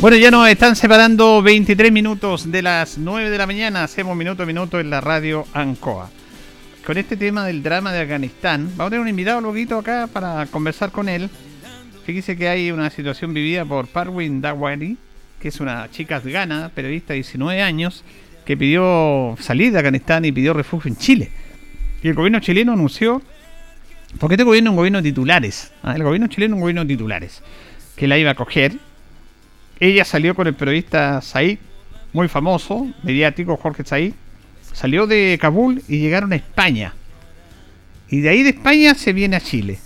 [0.00, 3.82] Bueno, ya nos están separando 23 minutos de las 9 de la mañana.
[3.82, 6.08] Hacemos minuto a minuto en la radio Ancoa.
[6.86, 10.46] Con este tema del drama de Afganistán, vamos a tener un invitado luego acá para
[10.46, 11.28] conversar con él.
[12.06, 14.96] Fíjese que hay una situación vivida por Parwin Dawari,
[15.40, 18.04] que es una chica afgana, periodista de 19 años,
[18.46, 21.32] que pidió salir de Afganistán y pidió refugio en Chile.
[22.04, 23.20] Y el gobierno chileno anunció,
[24.20, 25.96] porque este gobierno es un gobierno de titulares, ¿ah?
[25.96, 27.42] el gobierno chileno es un gobierno de titulares,
[27.96, 28.78] que la iba a coger
[29.80, 31.58] ella salió con el periodista Said,
[32.12, 34.12] muy famoso, mediático, Jorge Said.
[34.72, 36.94] Salió de Kabul y llegaron a España.
[38.08, 39.78] Y de ahí de España se viene a Chile.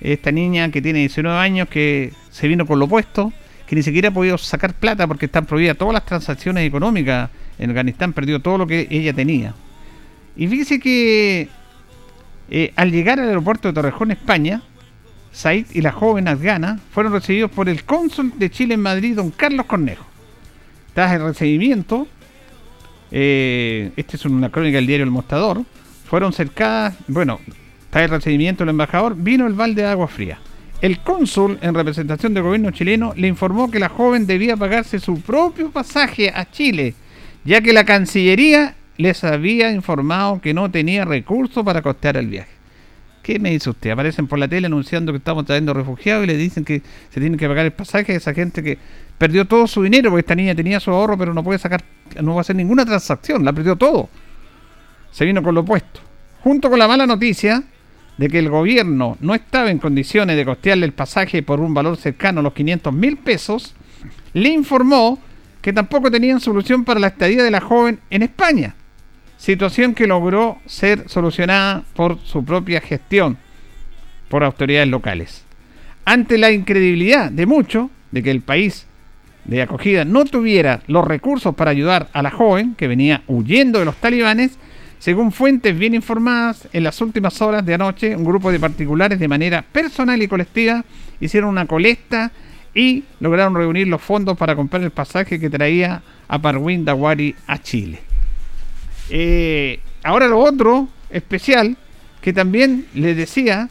[0.00, 3.32] Esta niña que tiene 19 años, que se vino con lo opuesto,
[3.66, 7.30] que ni siquiera ha podido sacar plata porque están prohibidas todas las transacciones económicas.
[7.58, 9.54] En Afganistán perdió todo lo que ella tenía.
[10.36, 11.48] Y fíjese que
[12.50, 14.62] eh, al llegar al aeropuerto de Torrejón, España,
[15.32, 19.30] Said y la joven afgana fueron recibidos por el cónsul de Chile en Madrid, don
[19.30, 20.04] Carlos Cornejo.
[20.94, 22.08] Tras el recibimiento,
[23.10, 25.62] eh, esta es una crónica del diario El Mostrador,
[26.04, 27.38] fueron cercadas, bueno,
[27.90, 30.38] tras el recibimiento del embajador, vino el balde de agua fría.
[30.80, 35.20] El cónsul, en representación del gobierno chileno, le informó que la joven debía pagarse su
[35.20, 36.94] propio pasaje a Chile,
[37.44, 42.59] ya que la Cancillería les había informado que no tenía recursos para costear el viaje.
[43.22, 43.90] ¿Qué me dice usted?
[43.90, 47.36] Aparecen por la tele anunciando que estamos trayendo refugiados y le dicen que se tiene
[47.36, 48.78] que pagar el pasaje a esa gente que
[49.18, 51.82] perdió todo su dinero porque esta niña tenía su ahorro pero no puede sacar,
[52.22, 54.08] no va a hacer ninguna transacción, la perdió todo.
[55.10, 56.00] Se vino con lo opuesto.
[56.42, 57.62] Junto con la mala noticia
[58.16, 61.96] de que el gobierno no estaba en condiciones de costearle el pasaje por un valor
[61.96, 63.74] cercano a los 500 mil pesos,
[64.32, 65.18] le informó
[65.60, 68.74] que tampoco tenían solución para la estadía de la joven en España,
[69.40, 73.38] situación que logró ser solucionada por su propia gestión,
[74.28, 75.44] por autoridades locales.
[76.04, 78.86] Ante la incredibilidad de muchos de que el país
[79.46, 83.86] de acogida no tuviera los recursos para ayudar a la joven que venía huyendo de
[83.86, 84.58] los talibanes,
[84.98, 89.28] según fuentes bien informadas, en las últimas horas de anoche, un grupo de particulares de
[89.28, 90.84] manera personal y colectiva
[91.18, 92.30] hicieron una colecta
[92.74, 97.56] y lograron reunir los fondos para comprar el pasaje que traía a Parwin Dawari a
[97.56, 98.09] Chile.
[99.10, 101.76] Eh, ahora lo otro especial,
[102.20, 103.68] que también les decía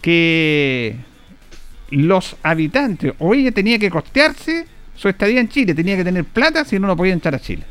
[0.00, 0.96] que
[1.90, 6.64] los habitantes, o ella tenía que costearse su estadía en Chile, tenía que tener plata
[6.64, 7.64] si no lo podían echar a Chile.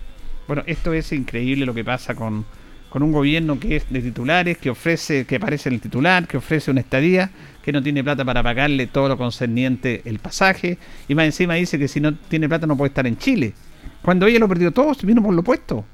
[0.48, 2.46] Bueno, esto es increíble lo que pasa con,
[2.90, 6.72] con un gobierno que es de titulares, que ofrece, que aparece el titular, que ofrece
[6.72, 7.30] una estadía,
[7.62, 10.78] que no tiene plata para pagarle todo lo concerniente el pasaje,
[11.08, 13.54] y más encima dice que si no tiene plata no puede estar en Chile.
[14.02, 15.86] Cuando ella lo perdió todo, se vino por lo opuesto.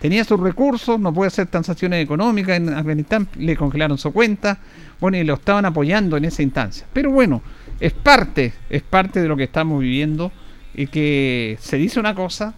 [0.00, 4.58] Tenía sus recursos, no puede hacer transacciones económicas en Afganistán, le congelaron su cuenta,
[4.98, 6.86] bueno, y lo estaban apoyando en esa instancia.
[6.92, 7.42] Pero bueno,
[7.78, 10.32] es parte, es parte de lo que estamos viviendo
[10.74, 12.54] y que se dice una cosa,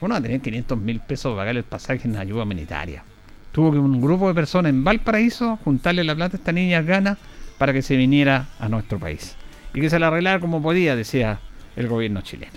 [0.00, 3.04] uno va a tener 500 mil pesos para pagar el pasaje en ayuda humanitaria.
[3.52, 7.18] Tuvo que un grupo de personas en Valparaíso juntarle la plata a esta niña gana
[7.58, 9.36] para que se viniera a nuestro país.
[9.74, 11.38] Y que se la arreglara como podía, decía
[11.76, 12.52] el gobierno chileno.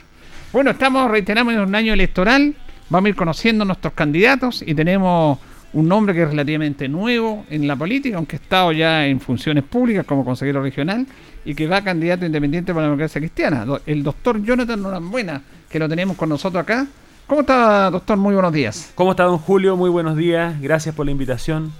[0.51, 2.55] Bueno, estamos, reiteramos, en un año electoral.
[2.89, 5.39] Vamos a ir conociendo nuestros candidatos y tenemos
[5.73, 9.63] un nombre que es relativamente nuevo en la política, aunque ha estado ya en funciones
[9.63, 11.07] públicas como consejero regional
[11.43, 15.89] y que va candidato independiente para la democracia cristiana, el doctor Jonathan Norambuena, que lo
[15.89, 16.87] tenemos con nosotros acá.
[17.25, 18.17] ¿Cómo está, doctor?
[18.17, 18.91] Muy buenos días.
[18.95, 19.75] ¿Cómo está, don Julio?
[19.75, 20.59] Muy buenos días.
[20.61, 21.71] Gracias por la invitación.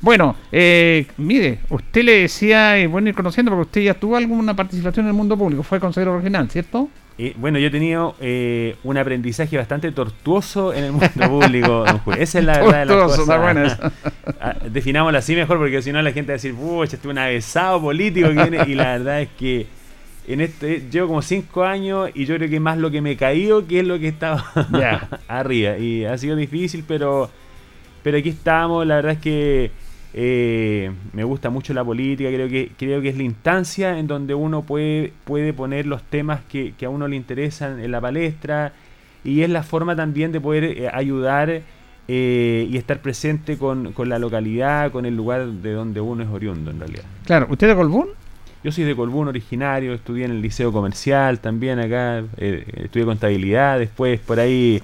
[0.00, 4.54] Bueno, eh, mire, usted le decía, eh, bueno, ir conociendo, porque usted ya tuvo alguna
[4.54, 6.88] participación en el mundo público, fue consejero regional, ¿cierto?
[7.20, 11.98] Eh, bueno, yo he tenido eh, un aprendizaje bastante tortuoso en el mundo público, don
[11.98, 12.20] Julio.
[12.22, 13.40] Esa es la verdad de las Tortuoso, cosas.
[13.42, 13.92] buena.
[14.40, 17.10] Ah, Definámoslo así mejor, porque si no la gente va a decir, pucha, este es
[17.10, 19.66] un avesado político que viene", Y la verdad es que
[20.28, 23.16] en este llevo como cinco años y yo creo que más lo que me he
[23.16, 24.44] caído que es lo que estaba
[25.28, 25.76] arriba.
[25.78, 27.30] Y ha sido difícil, pero,
[28.04, 28.86] pero aquí estamos.
[28.86, 29.70] La verdad es que
[30.14, 32.30] eh, me gusta mucho la política.
[32.30, 36.40] Creo que, creo que es la instancia en donde uno puede, puede poner los temas
[36.48, 38.72] que, que a uno le interesan en la palestra.
[39.24, 41.62] Y es la forma también de poder eh, ayudar
[42.08, 46.28] eh, y estar presente con, con la localidad, con el lugar de donde uno es
[46.30, 47.04] oriundo en realidad.
[47.26, 48.08] Claro, ¿usted de Colbún?
[48.64, 53.78] Yo soy de Colbún originario, estudié en el liceo comercial también acá, eh, estudié contabilidad,
[53.78, 54.82] después por ahí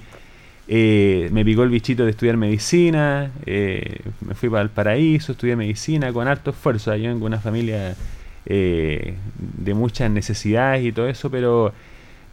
[0.67, 5.55] eh, me picó el bichito de estudiar medicina, eh, me fui para el paraíso, estudié
[5.55, 7.95] medicina con harto esfuerzo, yo vengo de una familia
[8.45, 11.73] eh, de muchas necesidades y todo eso, pero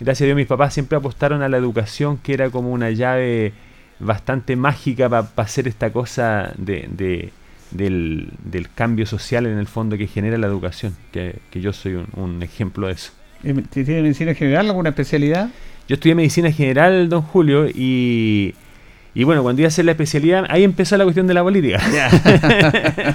[0.01, 3.53] gracias a Dios mis papás siempre apostaron a la educación que era como una llave
[3.99, 7.33] bastante mágica para hacer esta cosa de, de-
[7.73, 12.43] del, cambio social en el fondo que genera la educación, que, yo soy un, un
[12.43, 13.13] ejemplo de eso.
[13.71, 15.51] ¿Tiene medicina general, alguna especialidad?
[15.93, 18.55] Yo estudié medicina general, don Julio, y,
[19.15, 21.83] y bueno, cuando iba a hacer la especialidad, ahí empezó la cuestión de la política.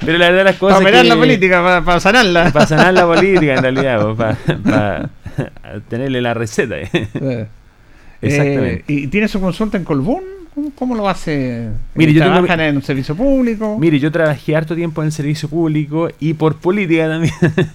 [0.00, 2.50] Pero la verdad las cosas Para operar que- la política, para, para sanarla.
[2.50, 5.10] Para sanar la política, en realidad, para, para
[5.90, 6.76] tenerle la receta.
[6.78, 7.46] Eh,
[8.22, 8.84] Exactamente.
[8.88, 10.22] ¿Y tiene su consulta en Colbún?
[10.54, 11.68] ¿Cómo, cómo lo hace?
[11.94, 13.76] Mire, yo tengo- ¿Trabajan en un servicio público?
[13.78, 17.34] Mire, yo trabajé harto tiempo en el servicio público y por política también.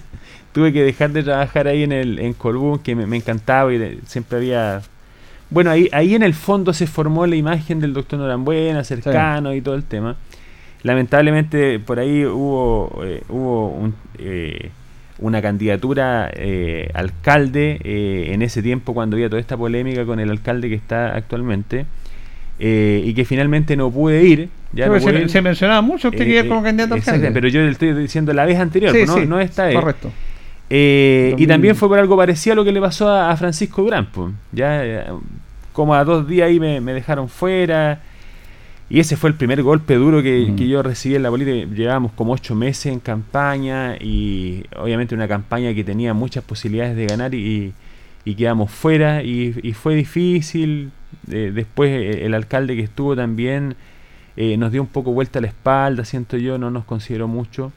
[0.56, 3.76] Tuve que dejar de trabajar ahí en el en Colbún, que me, me encantaba y
[3.76, 4.80] de- siempre había...
[5.50, 9.60] Bueno, ahí, ahí en el fondo se formó la imagen del doctor Norambuena, cercano y
[9.60, 10.16] todo el tema.
[10.82, 14.70] Lamentablemente por ahí hubo, eh, hubo un, eh,
[15.18, 20.30] una candidatura eh, alcalde eh, en ese tiempo cuando había toda esta polémica con el
[20.30, 21.84] alcalde que está actualmente
[22.58, 24.48] eh, y que finalmente no pude ir.
[24.72, 25.30] Ya Sí, no pues pude se, ir.
[25.30, 27.30] se mencionaba mucho usted Eh, que iba como candidato a alcalde.
[27.30, 29.74] Pero yo le estoy diciendo la vez anterior, Sí, pues, no, sí, no esta vez.
[29.74, 30.10] correcto.
[30.70, 31.48] Eh, y 2000.
[31.48, 34.06] también fue por algo parecido a lo que le pasó a, a Francisco Durán.
[34.12, 34.32] pues.
[34.52, 35.04] Ya, eh,
[35.72, 38.00] como a dos días ahí me, me dejaron fuera.
[38.88, 40.56] Y ese fue el primer golpe duro que, Mm.
[40.56, 41.72] que yo recibí en la política.
[41.74, 47.06] Llevábamos como ocho meses en campaña y obviamente una campaña que tenía muchas posibilidades de
[47.06, 47.72] ganar y,
[48.24, 50.90] y quedamos fuera y, y fue difícil.
[51.30, 51.90] Eh, después
[52.22, 53.74] el alcalde que estuvo también
[54.36, 57.72] eh, nos dio un poco vuelta a la espalda, siento yo, no nos consideró mucho.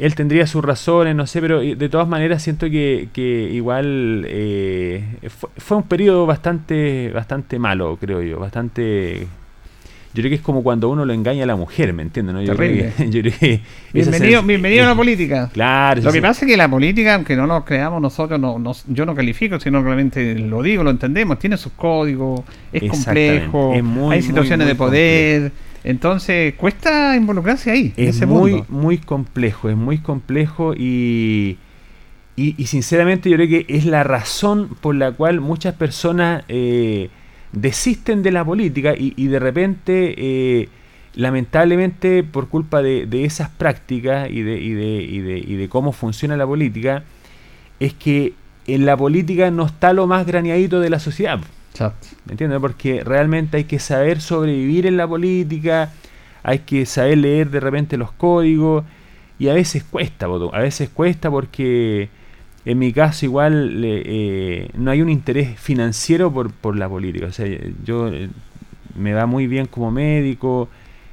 [0.00, 4.24] Él tendría sus razones, no sé, pero eh, de todas maneras siento que, que igual
[4.28, 9.26] eh, fue, fue un periodo bastante, bastante malo, creo yo, bastante...
[10.14, 12.34] yo creo que es como cuando uno lo engaña a la mujer, ¿me entiendes?
[12.34, 12.40] ¿no?
[12.42, 12.92] Yo creo Terrible.
[12.96, 13.54] que- yo creo que
[13.92, 14.10] esa
[14.42, 15.50] Bienvenido, a la política.
[15.52, 18.72] Claro, Lo que pasa es que la política, aunque no nos creamos nosotros, no, no-
[18.88, 22.40] yo no califico, sino realmente lo digo, lo entendemos, tiene sus códigos,
[22.72, 25.52] es complejo, Es muy, hay situaciones muy, de poder,
[25.84, 28.66] entonces cuesta involucrarse ahí, en es ese muy, mundo.
[28.68, 31.58] muy complejo, es muy complejo y,
[32.36, 37.08] y, y sinceramente yo creo que es la razón por la cual muchas personas eh,
[37.52, 40.68] desisten de la política y, y de repente, eh,
[41.14, 45.68] lamentablemente, por culpa de, de esas prácticas y de, y, de, y, de, y de
[45.68, 47.04] cómo funciona la política,
[47.80, 48.34] es que
[48.66, 51.40] en la política no está lo más graneadito de la sociedad.
[52.26, 52.60] ¿Me entiendes?
[52.60, 55.92] Porque realmente hay que saber sobrevivir en la política,
[56.42, 58.84] hay que saber leer de repente los códigos
[59.38, 62.10] y a veces cuesta, a veces cuesta porque
[62.64, 67.26] en mi caso igual eh, no hay un interés financiero por, por la política.
[67.26, 67.46] O sea,
[67.84, 68.28] yo eh,
[68.96, 70.68] me va muy bien como médico,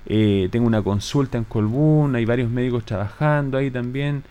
[0.06, 4.24] eh, tengo una consulta en Colbún, hay varios médicos trabajando ahí también.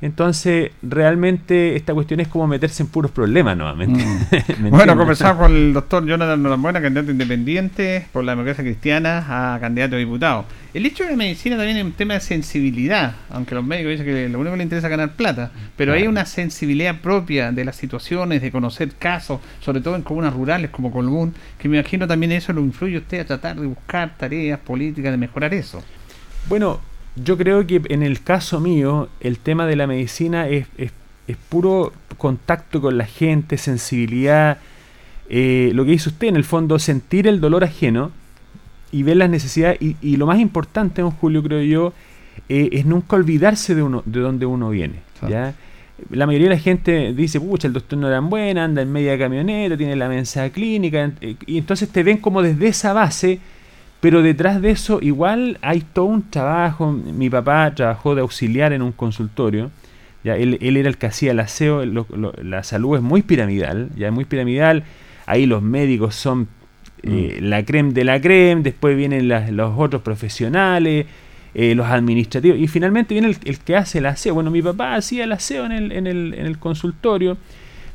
[0.00, 4.04] Entonces, realmente esta cuestión es como meterse en puros problemas nuevamente.
[4.60, 9.58] ¿Me Bueno, conversamos con el doctor Jonathan Norambuena, candidato independiente por la democracia cristiana a
[9.60, 10.44] candidato a diputado.
[10.74, 14.06] El hecho de la medicina también es un tema de sensibilidad, aunque los médicos dicen
[14.06, 17.64] que lo único que les interesa es ganar plata, pero hay una sensibilidad propia de
[17.64, 22.06] las situaciones, de conocer casos, sobre todo en comunas rurales como Colbún, que me imagino
[22.06, 25.82] también eso lo influye usted a tratar de buscar tareas políticas, de mejorar eso.
[26.48, 26.80] Bueno,
[27.16, 30.92] yo creo que en el caso mío, el tema de la medicina es, es,
[31.26, 34.58] es puro contacto con la gente, sensibilidad.
[35.28, 38.10] eh, lo que dice usted, en el fondo, sentir el dolor ajeno
[38.92, 39.80] y ver las necesidades.
[39.80, 41.92] Y, y lo más importante, don Julio, creo yo,
[42.48, 44.96] eh, es nunca olvidarse de uno de dónde uno viene.
[45.28, 45.54] ¿ya?
[46.10, 49.16] La mayoría de la gente dice, pucha, el doctor no era buena, anda en media
[49.16, 53.38] camioneta, tiene la mensa clínica, eh, y entonces te ven como desde esa base,
[54.04, 56.92] pero detrás de eso igual hay todo un trabajo.
[56.92, 59.70] Mi papá trabajó de auxiliar en un consultorio,
[60.22, 63.22] ya él, él era el que hacía el aseo, lo- lo- la salud es muy
[63.22, 64.82] piramidal, ya es muy piramidal,
[65.24, 66.48] ahí los médicos son
[67.02, 71.06] eh, la creme de la creme, después vienen las- los otros profesionales,
[71.54, 74.34] eh, los administrativos, y finalmente viene el, el que hace el aseo.
[74.34, 77.38] Bueno, mi papá hacía el aseo en el, en el, en el consultorio,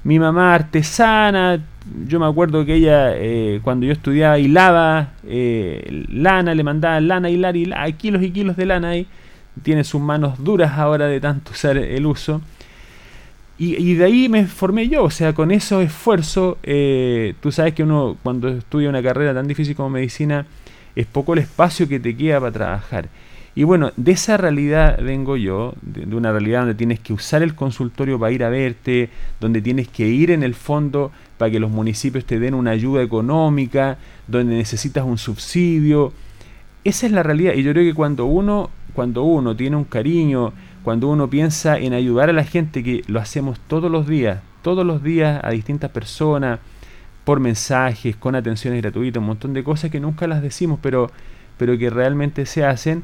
[0.03, 1.59] mi mamá artesana,
[2.07, 7.29] yo me acuerdo que ella eh, cuando yo estudiaba hilaba eh, lana, le mandaba lana
[7.29, 9.07] hilar y hila- hay kilos y kilos de lana ahí,
[9.63, 12.41] tiene sus manos duras ahora de tanto usar el uso.
[13.57, 17.73] Y, y de ahí me formé yo, o sea, con esos esfuerzos, eh, tú sabes
[17.73, 20.45] que uno cuando estudia una carrera tan difícil como medicina,
[20.95, 23.09] es poco el espacio que te queda para trabajar.
[23.55, 27.43] Y bueno, de esa realidad vengo yo, de, de una realidad donde tienes que usar
[27.43, 29.09] el consultorio para ir a verte,
[29.41, 33.01] donde tienes que ir en el fondo para que los municipios te den una ayuda
[33.01, 36.11] económica, donde necesitas un subsidio.
[36.83, 40.51] Esa es la realidad y yo creo que cuando uno, cuando uno tiene un cariño,
[40.83, 44.85] cuando uno piensa en ayudar a la gente, que lo hacemos todos los días, todos
[44.85, 46.59] los días a distintas personas,
[47.23, 51.09] por mensajes, con atenciones gratuitas, un montón de cosas que nunca las decimos, pero,
[51.57, 53.03] pero que realmente se hacen.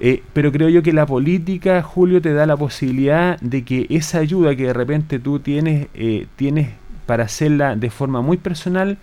[0.00, 4.18] Eh, pero creo yo que la política, Julio, te da la posibilidad de que esa
[4.18, 8.98] ayuda que de repente tú tienes, eh, tienes para hacerla de forma muy personal,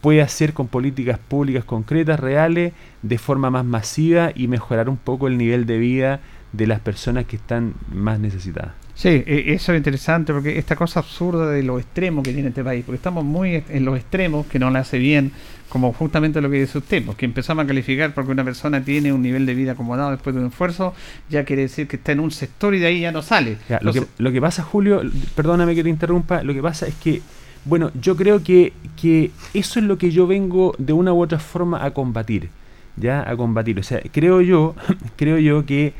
[0.00, 2.72] puede hacer con políticas públicas concretas, reales,
[3.02, 6.20] de forma más masiva y mejorar un poco el nivel de vida
[6.52, 8.72] de las personas que están más necesitadas.
[8.94, 12.62] Sí, eh, eso es interesante porque esta cosa absurda de los extremos que tiene este
[12.62, 15.32] país, porque estamos muy en los extremos que no le hace bien,
[15.68, 19.22] como justamente lo que dice usted, porque empezamos a calificar porque una persona tiene un
[19.22, 20.94] nivel de vida acomodado después de un esfuerzo,
[21.28, 23.58] ya quiere decir que está en un sector y de ahí ya no sale.
[23.68, 25.02] Ya, lo, que, Entonces, lo que pasa, Julio,
[25.34, 27.22] perdóname que te interrumpa, lo que pasa es que,
[27.64, 31.38] bueno, yo creo que, que eso es lo que yo vengo de una u otra
[31.38, 32.50] forma a combatir,
[32.96, 33.78] ya, a combatir.
[33.78, 34.74] O sea, creo yo,
[35.16, 35.92] creo yo que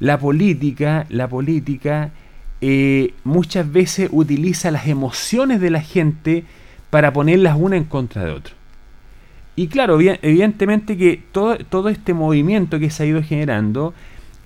[0.00, 2.10] la política, la política
[2.60, 6.44] eh, muchas veces utiliza las emociones de la gente
[6.90, 8.54] para ponerlas una en contra de otra.
[9.56, 13.94] Y claro, evi- evidentemente que todo, todo este movimiento que se ha ido generando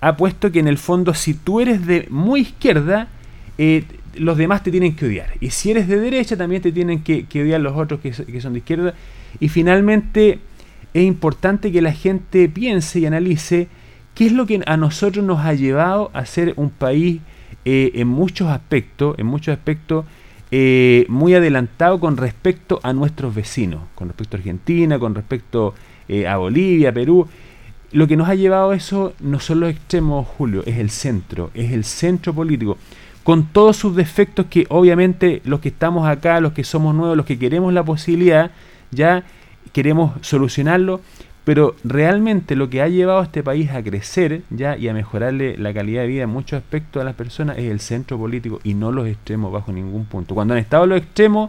[0.01, 3.09] ha puesto que en el fondo si tú eres de muy izquierda,
[3.57, 3.85] eh,
[4.15, 5.31] los demás te tienen que odiar.
[5.41, 8.59] Y si eres de derecha, también te tienen que, odiar los otros que son de
[8.59, 8.95] izquierda.
[9.41, 10.41] Y finalmente
[10.95, 13.69] es importante que la gente piense y analice
[14.15, 17.21] qué es lo que a nosotros nos ha llevado a ser un país
[17.65, 20.05] eh, en muchos aspectos, en muchos aspectos
[20.51, 25.75] eh, muy adelantado con respecto a nuestros vecinos, con respecto a Argentina, con respecto
[26.09, 27.27] eh, a Bolivia, Perú.
[27.93, 31.51] Lo que nos ha llevado a eso no son los extremos, Julio, es el centro,
[31.55, 32.79] es el centro político,
[33.25, 37.27] con todos sus defectos que obviamente los que estamos acá, los que somos nuevos, los
[37.27, 38.51] que queremos la posibilidad,
[38.91, 39.25] ya
[39.73, 41.03] queremos solucionarlo,
[41.49, 45.57] Pero realmente lo que ha llevado a este país a crecer ya y a mejorarle
[45.57, 48.75] la calidad de vida en muchos aspectos a las personas es el centro político y
[48.75, 50.35] no los extremos bajo ningún punto.
[50.35, 51.49] Cuando han estado los extremos,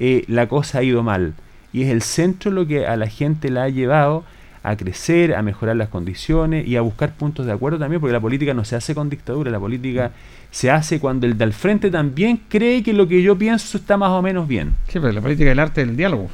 [0.00, 1.34] eh, la cosa ha ido mal.
[1.72, 4.24] Y es el centro lo que a la gente la ha llevado
[4.64, 8.20] a crecer, a mejorar las condiciones y a buscar puntos de acuerdo también, porque la
[8.20, 10.10] política no se hace con dictadura, la política
[10.50, 14.10] se hace cuando el del frente también cree que lo que yo pienso está más
[14.10, 14.74] o menos bien.
[14.88, 16.28] Sí, pero la política del arte del diálogo.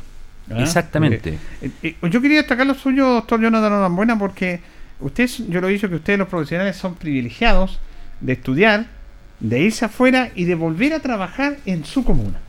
[0.51, 0.61] ¿Ah?
[0.61, 1.39] Exactamente.
[1.63, 4.61] Eh, eh, yo quería destacar lo suyo, doctor Jonathan Norambuena, porque
[5.01, 7.81] usted, yo lo he dicho que ustedes los profesionales son privilegiados
[8.21, 8.87] de estudiar,
[9.41, 12.41] de irse afuera y de volver a trabajar en su comuna.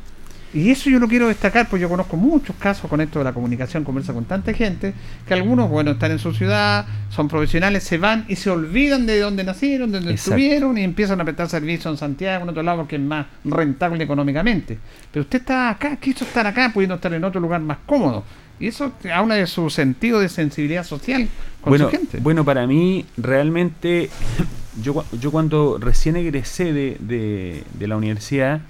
[0.56, 3.34] Y eso yo lo quiero destacar, porque yo conozco muchos casos con esto de la
[3.34, 4.94] comunicación, conversa con tanta gente,
[5.28, 9.20] que algunos, bueno, están en su ciudad, son profesionales, se van y se olvidan de
[9.20, 10.32] dónde nacieron, de dónde Exacto.
[10.40, 14.02] estuvieron y empiezan a prestar servicio en Santiago, en otro lado, porque es más rentable
[14.04, 14.80] económicamente.
[15.12, 18.24] Pero usted está acá, quiso estar acá, pudiendo estar en otro lugar más cómodo.
[18.58, 21.28] Y eso habla de su sentido de sensibilidad social
[21.60, 22.20] con Bueno, su gente.
[22.22, 24.10] bueno, para mí realmente,
[24.82, 28.62] yo, yo cuando recién egresé de, de- de la universidad,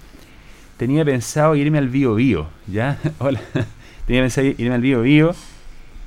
[0.77, 2.99] tenía pensado irme al Bio Bio, ¿ya?
[3.19, 3.41] Hola.
[4.05, 5.35] tenía pensado irme al Bio Bio,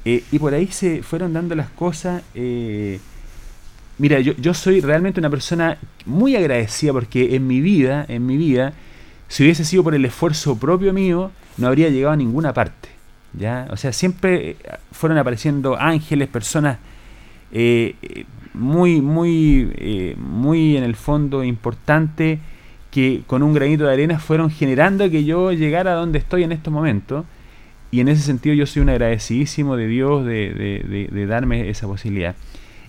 [0.05, 2.23] eh, y por ahí se fueron dando las cosas.
[2.35, 3.01] eh,
[3.99, 8.37] mira, yo, yo soy realmente una persona muy agradecida porque en mi vida, en mi
[8.37, 8.73] vida,
[9.29, 12.89] si hubiese sido por el esfuerzo propio mío, no habría llegado a ninguna parte.
[13.35, 13.69] ¿ya?
[13.71, 14.57] O sea, siempre eh,
[14.93, 16.79] fueron apareciendo ángeles, personas
[18.53, 22.41] muy, muy, muy en el fondo importante
[22.99, 26.51] que con un granito de arena fueron generando que yo llegara a donde estoy en
[26.51, 27.25] estos momentos.
[27.93, 32.35] Y en ese sentido yo soy un agradecidísimo de Dios de, de- darme esa posibilidad.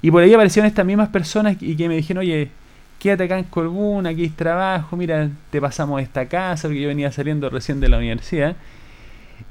[0.02, 2.50] Y por ahí aparecieron estas mismas personas y que me dijeron, oye,
[2.98, 7.12] quédate acá en Colbún, aquí hay trabajo, mira, te pasamos esta casa, porque yo venía
[7.12, 8.56] saliendo recién de la universidad.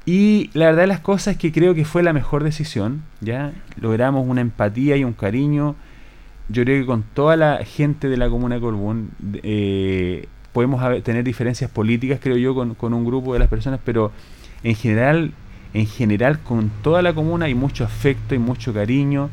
[0.05, 3.53] Y la verdad de las cosas es que creo que fue la mejor decisión, ¿ya?
[3.79, 5.75] Logramos una empatía y un cariño.
[6.49, 9.11] Yo creo que con toda la gente de la comuna de Colbún
[9.43, 13.79] eh, podemos haber- tener diferencias políticas, creo yo, con, con un grupo de las personas,
[13.83, 14.11] pero
[14.63, 15.31] en general,
[15.73, 19.29] en general con toda la comuna hay mucho afecto y mucho cariño.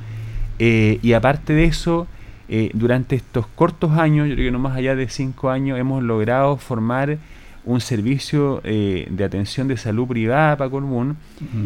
[0.59, 2.07] eh, y aparte de eso,
[2.49, 6.03] eh, durante estos cortos años, yo creo que no más allá de cinco años, hemos
[6.03, 7.19] logrado formar
[7.64, 11.17] un servicio eh, de atención de salud privada para Colbún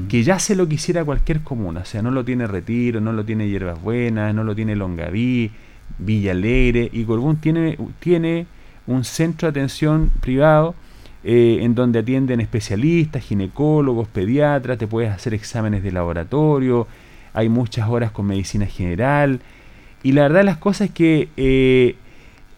[0.08, 3.22] que ya se lo quisiera cualquier comuna, o sea, no lo tiene Retiro, no lo
[3.24, 5.50] tiene Hierbas Buenas, no lo tiene Longaví,
[5.98, 8.46] Villa Alegre, y Colbún tiene, tiene
[8.86, 10.74] un centro de atención privado
[11.22, 16.86] eh, en donde atienden especialistas, ginecólogos, pediatras, te puedes hacer exámenes de laboratorio,
[17.34, 19.40] hay muchas horas con medicina general,
[20.02, 21.94] y la verdad las cosas es que eh,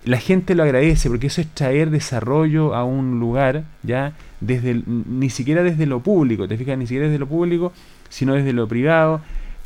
[0.04, 4.84] la gente lo agradece porque eso es traer desarrollo a un lugar, ya desde el-
[4.86, 7.72] ni siquiera desde lo público, te fijas, ni siquiera desde lo público,
[8.08, 9.20] sino desde lo privado,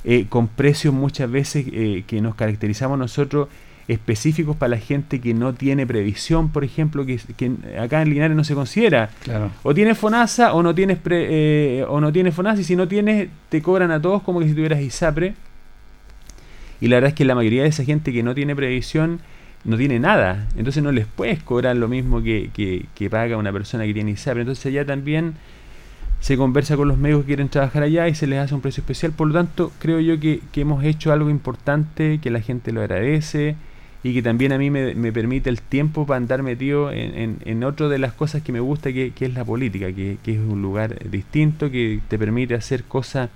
[0.05, 3.49] eh, con precios muchas veces eh, que nos caracterizamos nosotros
[3.89, 8.37] específicos para la gente que no tiene previsión, por ejemplo, que, que acá en Linares
[8.37, 9.11] no se considera.
[9.23, 9.53] Claro.
[9.63, 11.27] O tienes FONASA o no tienes pre-
[11.81, 14.49] eh, o no tienes FONASA y si no tienes te cobran a todos como que
[14.49, 15.35] si tuvieras ISAPRE.
[16.81, 19.21] Y la verdad es que la mayoría de esa gente que no tiene previsión
[19.65, 20.49] no tiene nada.
[20.57, 24.11] Entonces no les puedes cobrar lo mismo que, que, que paga una persona que tiene
[24.11, 24.41] ISAPRE.
[24.41, 25.35] Entonces allá también
[26.19, 28.81] se conversa con los médicos que quieren trabajar allá y se les hace un precio
[28.81, 29.13] especial.
[29.13, 32.81] Por lo tanto, creo yo que, que hemos hecho algo importante, que la gente lo
[32.81, 33.55] agradece
[34.07, 37.37] y que también a mí me, me permite el tiempo para andar metido en, en,
[37.45, 40.35] en otra de las cosas que me gusta, que, que es la política, que, que
[40.35, 43.31] es un lugar distinto, que te permite hacer cosas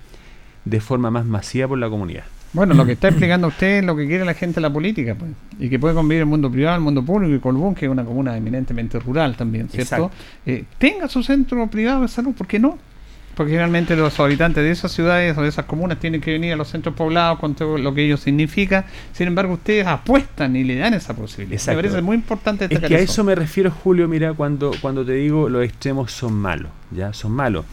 [0.63, 2.23] de forma más masiva por la comunidad.
[2.53, 5.13] Bueno, lo que está explicando usted es lo que quiere la gente de la política,
[5.15, 5.31] pues.
[5.59, 8.05] Y que puede convivir el mundo privado, el mundo público y Colbún, que es una
[8.05, 10.09] comuna eminentemente rural también, ¿cierto?
[10.45, 12.77] Eh, tenga su centro privado de salud, ¿por qué no?
[13.35, 16.55] Porque generalmente los habitantes de esas ciudades o de esas comunas tienen que venir a
[16.55, 18.85] los centros poblados con todo lo que ello significa.
[19.13, 21.53] Sin embargo, ustedes apuestan y le dan esa posibilidad.
[21.53, 21.77] Exacto.
[21.77, 25.05] Me parece muy importante Es destacar que a eso me refiero, Julio, mira, cuando, cuando
[25.05, 27.13] te digo los extremos son malos, ¿ya?
[27.13, 27.65] Son malos.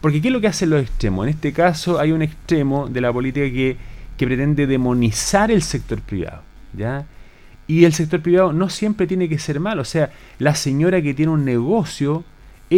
[0.00, 1.26] Porque ¿qué es lo que hacen los extremos?
[1.26, 3.76] En este caso hay un extremo de la política que,
[4.16, 6.42] que pretende demonizar el sector privado,
[6.76, 7.06] ¿ya?
[7.66, 9.82] Y el sector privado no siempre tiene que ser malo.
[9.82, 12.24] O sea, la señora que tiene un negocio,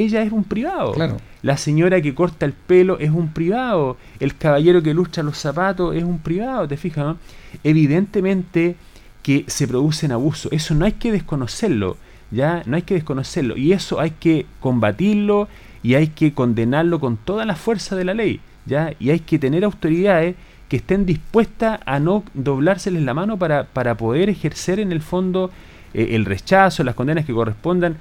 [0.02, 0.92] ella es un privado.
[0.92, 1.18] Claro.
[1.42, 3.96] La señora que corta el pelo es un privado.
[4.20, 7.04] El caballero que lustra los zapatos es un privado, ¿te fijas?
[7.04, 7.18] no?
[7.62, 8.76] Evidentemente
[9.22, 10.52] que se producen abusos.
[10.52, 11.96] Eso no hay que desconocerlo,
[12.30, 12.62] ¿ya?
[12.66, 13.56] No hay que desconocerlo.
[13.56, 15.48] Y eso hay que combatirlo
[15.82, 18.92] y hay que condenarlo con toda la fuerza de la ley, ¿ya?
[18.98, 20.36] Y hay que tener autoridades
[20.68, 25.50] que estén dispuestas a no doblárseles la mano para, para poder ejercer en el fondo
[25.92, 27.96] eh, el rechazo, las condenas que correspondan.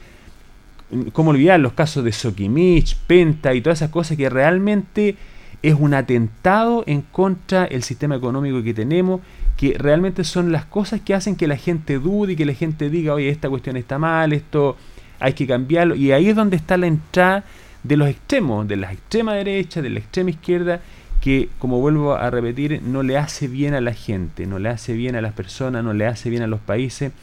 [1.11, 5.15] ¿Cómo olvidar los casos de Sokimich, Penta y todas esas cosas que realmente
[5.61, 9.21] es un atentado en contra del sistema económico que tenemos,
[9.55, 12.89] que realmente son las cosas que hacen que la gente dude y que la gente
[12.89, 14.75] diga, oye, esta cuestión está mal, esto
[15.19, 15.95] hay que cambiarlo.
[15.95, 17.45] Y ahí es donde está la entrada
[17.81, 20.81] de los extremos, de la extrema derecha, de la extrema izquierda,
[21.21, 24.93] que, como vuelvo a repetir, no le hace bien a la gente, no le hace
[24.93, 27.13] bien a las personas, no le hace bien a los países,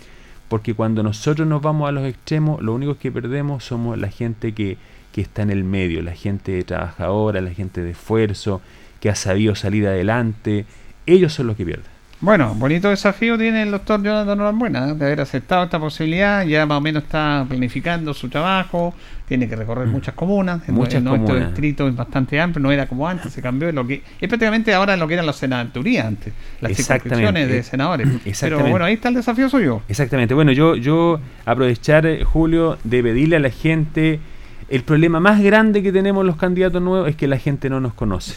[0.51, 4.53] porque cuando nosotros nos vamos a los extremos, lo único que perdemos somos la gente
[4.53, 4.79] que,
[5.13, 8.61] que está en el medio, la gente trabajadora, la gente de esfuerzo,
[8.99, 10.67] que ha sabido salir adelante,
[11.07, 12.00] ellos son los que pierden.
[12.23, 14.95] Bueno, bonito desafío tiene el doctor Jonathan Norambuena ¿eh?
[14.95, 16.45] de haber aceptado esta posibilidad.
[16.45, 18.93] Ya más o menos está planificando su trabajo.
[19.27, 19.93] Tiene que recorrer Mm.
[19.93, 20.69] muchas comunas.
[20.69, 21.49] Muchas nuestro comunas.
[21.49, 22.63] distrito es bastante amplio.
[22.63, 23.73] No era como antes, se cambió.
[23.73, 26.35] Lo que, es prácticamente ahora lo que eran las senaturías antes.
[26.61, 28.07] Las circunscripciones de senadores.
[28.41, 29.81] Pero bueno, ahí está el desafío suyo.
[29.89, 30.35] Exactamente.
[30.35, 34.21] Bueno, yo, yo aprovechar, eh, Julio, de pedirle a la gente,
[34.69, 37.95] el problema más grande que tenemos los candidatos nuevos es que la gente no nos
[37.95, 38.35] conoce.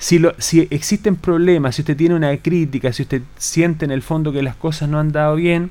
[0.00, 0.18] Si,
[0.70, 4.56] existen problemas, si usted tiene una crítica, si usted siente en el fondo que las
[4.56, 5.70] cosas no han dado bien,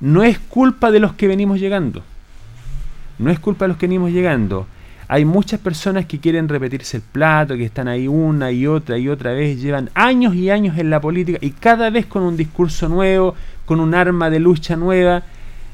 [0.00, 2.02] no es culpa de los que venimos llegando.
[3.18, 4.66] No es culpa de los que venimos llegando.
[5.08, 9.10] Hay muchas personas que quieren repetirse el plato, que están ahí una y otra y
[9.10, 12.88] otra vez, llevan años y años en la política y cada vez con un discurso
[12.88, 13.34] nuevo,
[13.66, 15.22] con un arma de lucha nueva.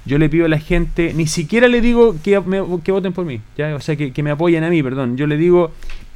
[0.04, 2.36] Yo le pido a la gente, ni siquiera le digo que
[2.90, 3.76] voten por mí, ¿ya?
[3.76, 5.16] o sea, que, que me apoyen a mí, perdón.
[5.16, 5.72] Yo le digo,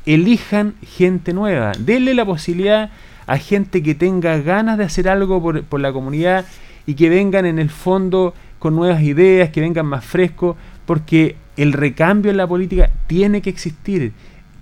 [0.07, 2.90] elijan gente nueva, denle la posibilidad
[3.26, 6.44] a gente que tenga ganas de hacer algo por, por la comunidad
[6.86, 11.72] y que vengan en el fondo con nuevas ideas, que vengan más frescos, porque el
[11.72, 14.12] recambio en la política tiene que existir,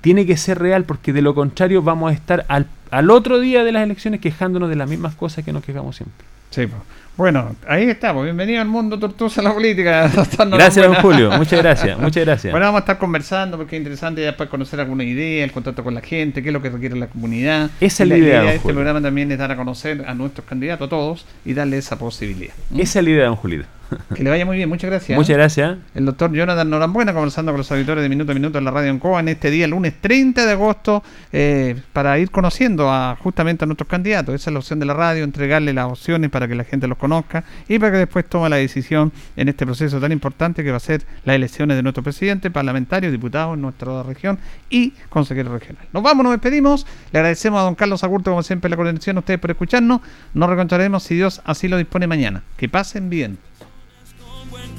[0.01, 3.65] tiene que ser real, porque de lo contrario vamos a estar al, al otro día
[3.65, 6.27] de las elecciones quejándonos de las mismas cosas que nos quejamos siempre.
[6.51, 6.67] Sí.
[7.15, 8.25] Bueno, ahí estamos.
[8.25, 10.11] Bienvenido al mundo tortuoso de la política.
[10.51, 10.95] Gracias, don.
[10.95, 11.31] Julio.
[11.33, 12.51] Muchas gracias, muchas gracias.
[12.53, 15.85] Bueno, vamos a estar conversando porque es interesante ya después conocer alguna idea, el contacto
[15.85, 17.71] con la gente, qué es lo que requiere la comunidad.
[17.81, 18.77] Esa es Y la idea, de este Julio.
[18.77, 22.55] programa también es dar a conocer a nuestros candidatos, a todos, y darle esa posibilidad.
[22.75, 23.65] Esa es la idea, don Julio.
[24.15, 25.17] Que le vaya muy bien, muchas gracias.
[25.17, 25.79] Muchas gracias.
[25.95, 28.91] El doctor Jonathan Norambuena conversando con los auditores de Minuto a Minuto en la radio
[28.91, 33.65] en Coa en este día, lunes 30 de agosto, eh, para ir conociendo a justamente
[33.65, 34.35] a nuestros candidatos.
[34.35, 36.99] Esa es la opción de la radio, entregarle las opciones para que la gente los
[36.99, 40.77] conozca y para que después tome la decisión en este proceso tan importante que va
[40.77, 44.39] a ser las elecciones de nuestro presidente, parlamentario, diputado en nuestra región
[44.71, 45.85] y consejero regional.
[45.93, 46.87] Nos vamos, nos despedimos.
[47.13, 50.01] Le agradecemos a don Carlos Agurto, como siempre, la coordinación a ustedes por escucharnos.
[50.35, 52.43] Nos reencontraremos si Dios así lo dispone mañana.
[52.57, 53.39] Que pasen bien.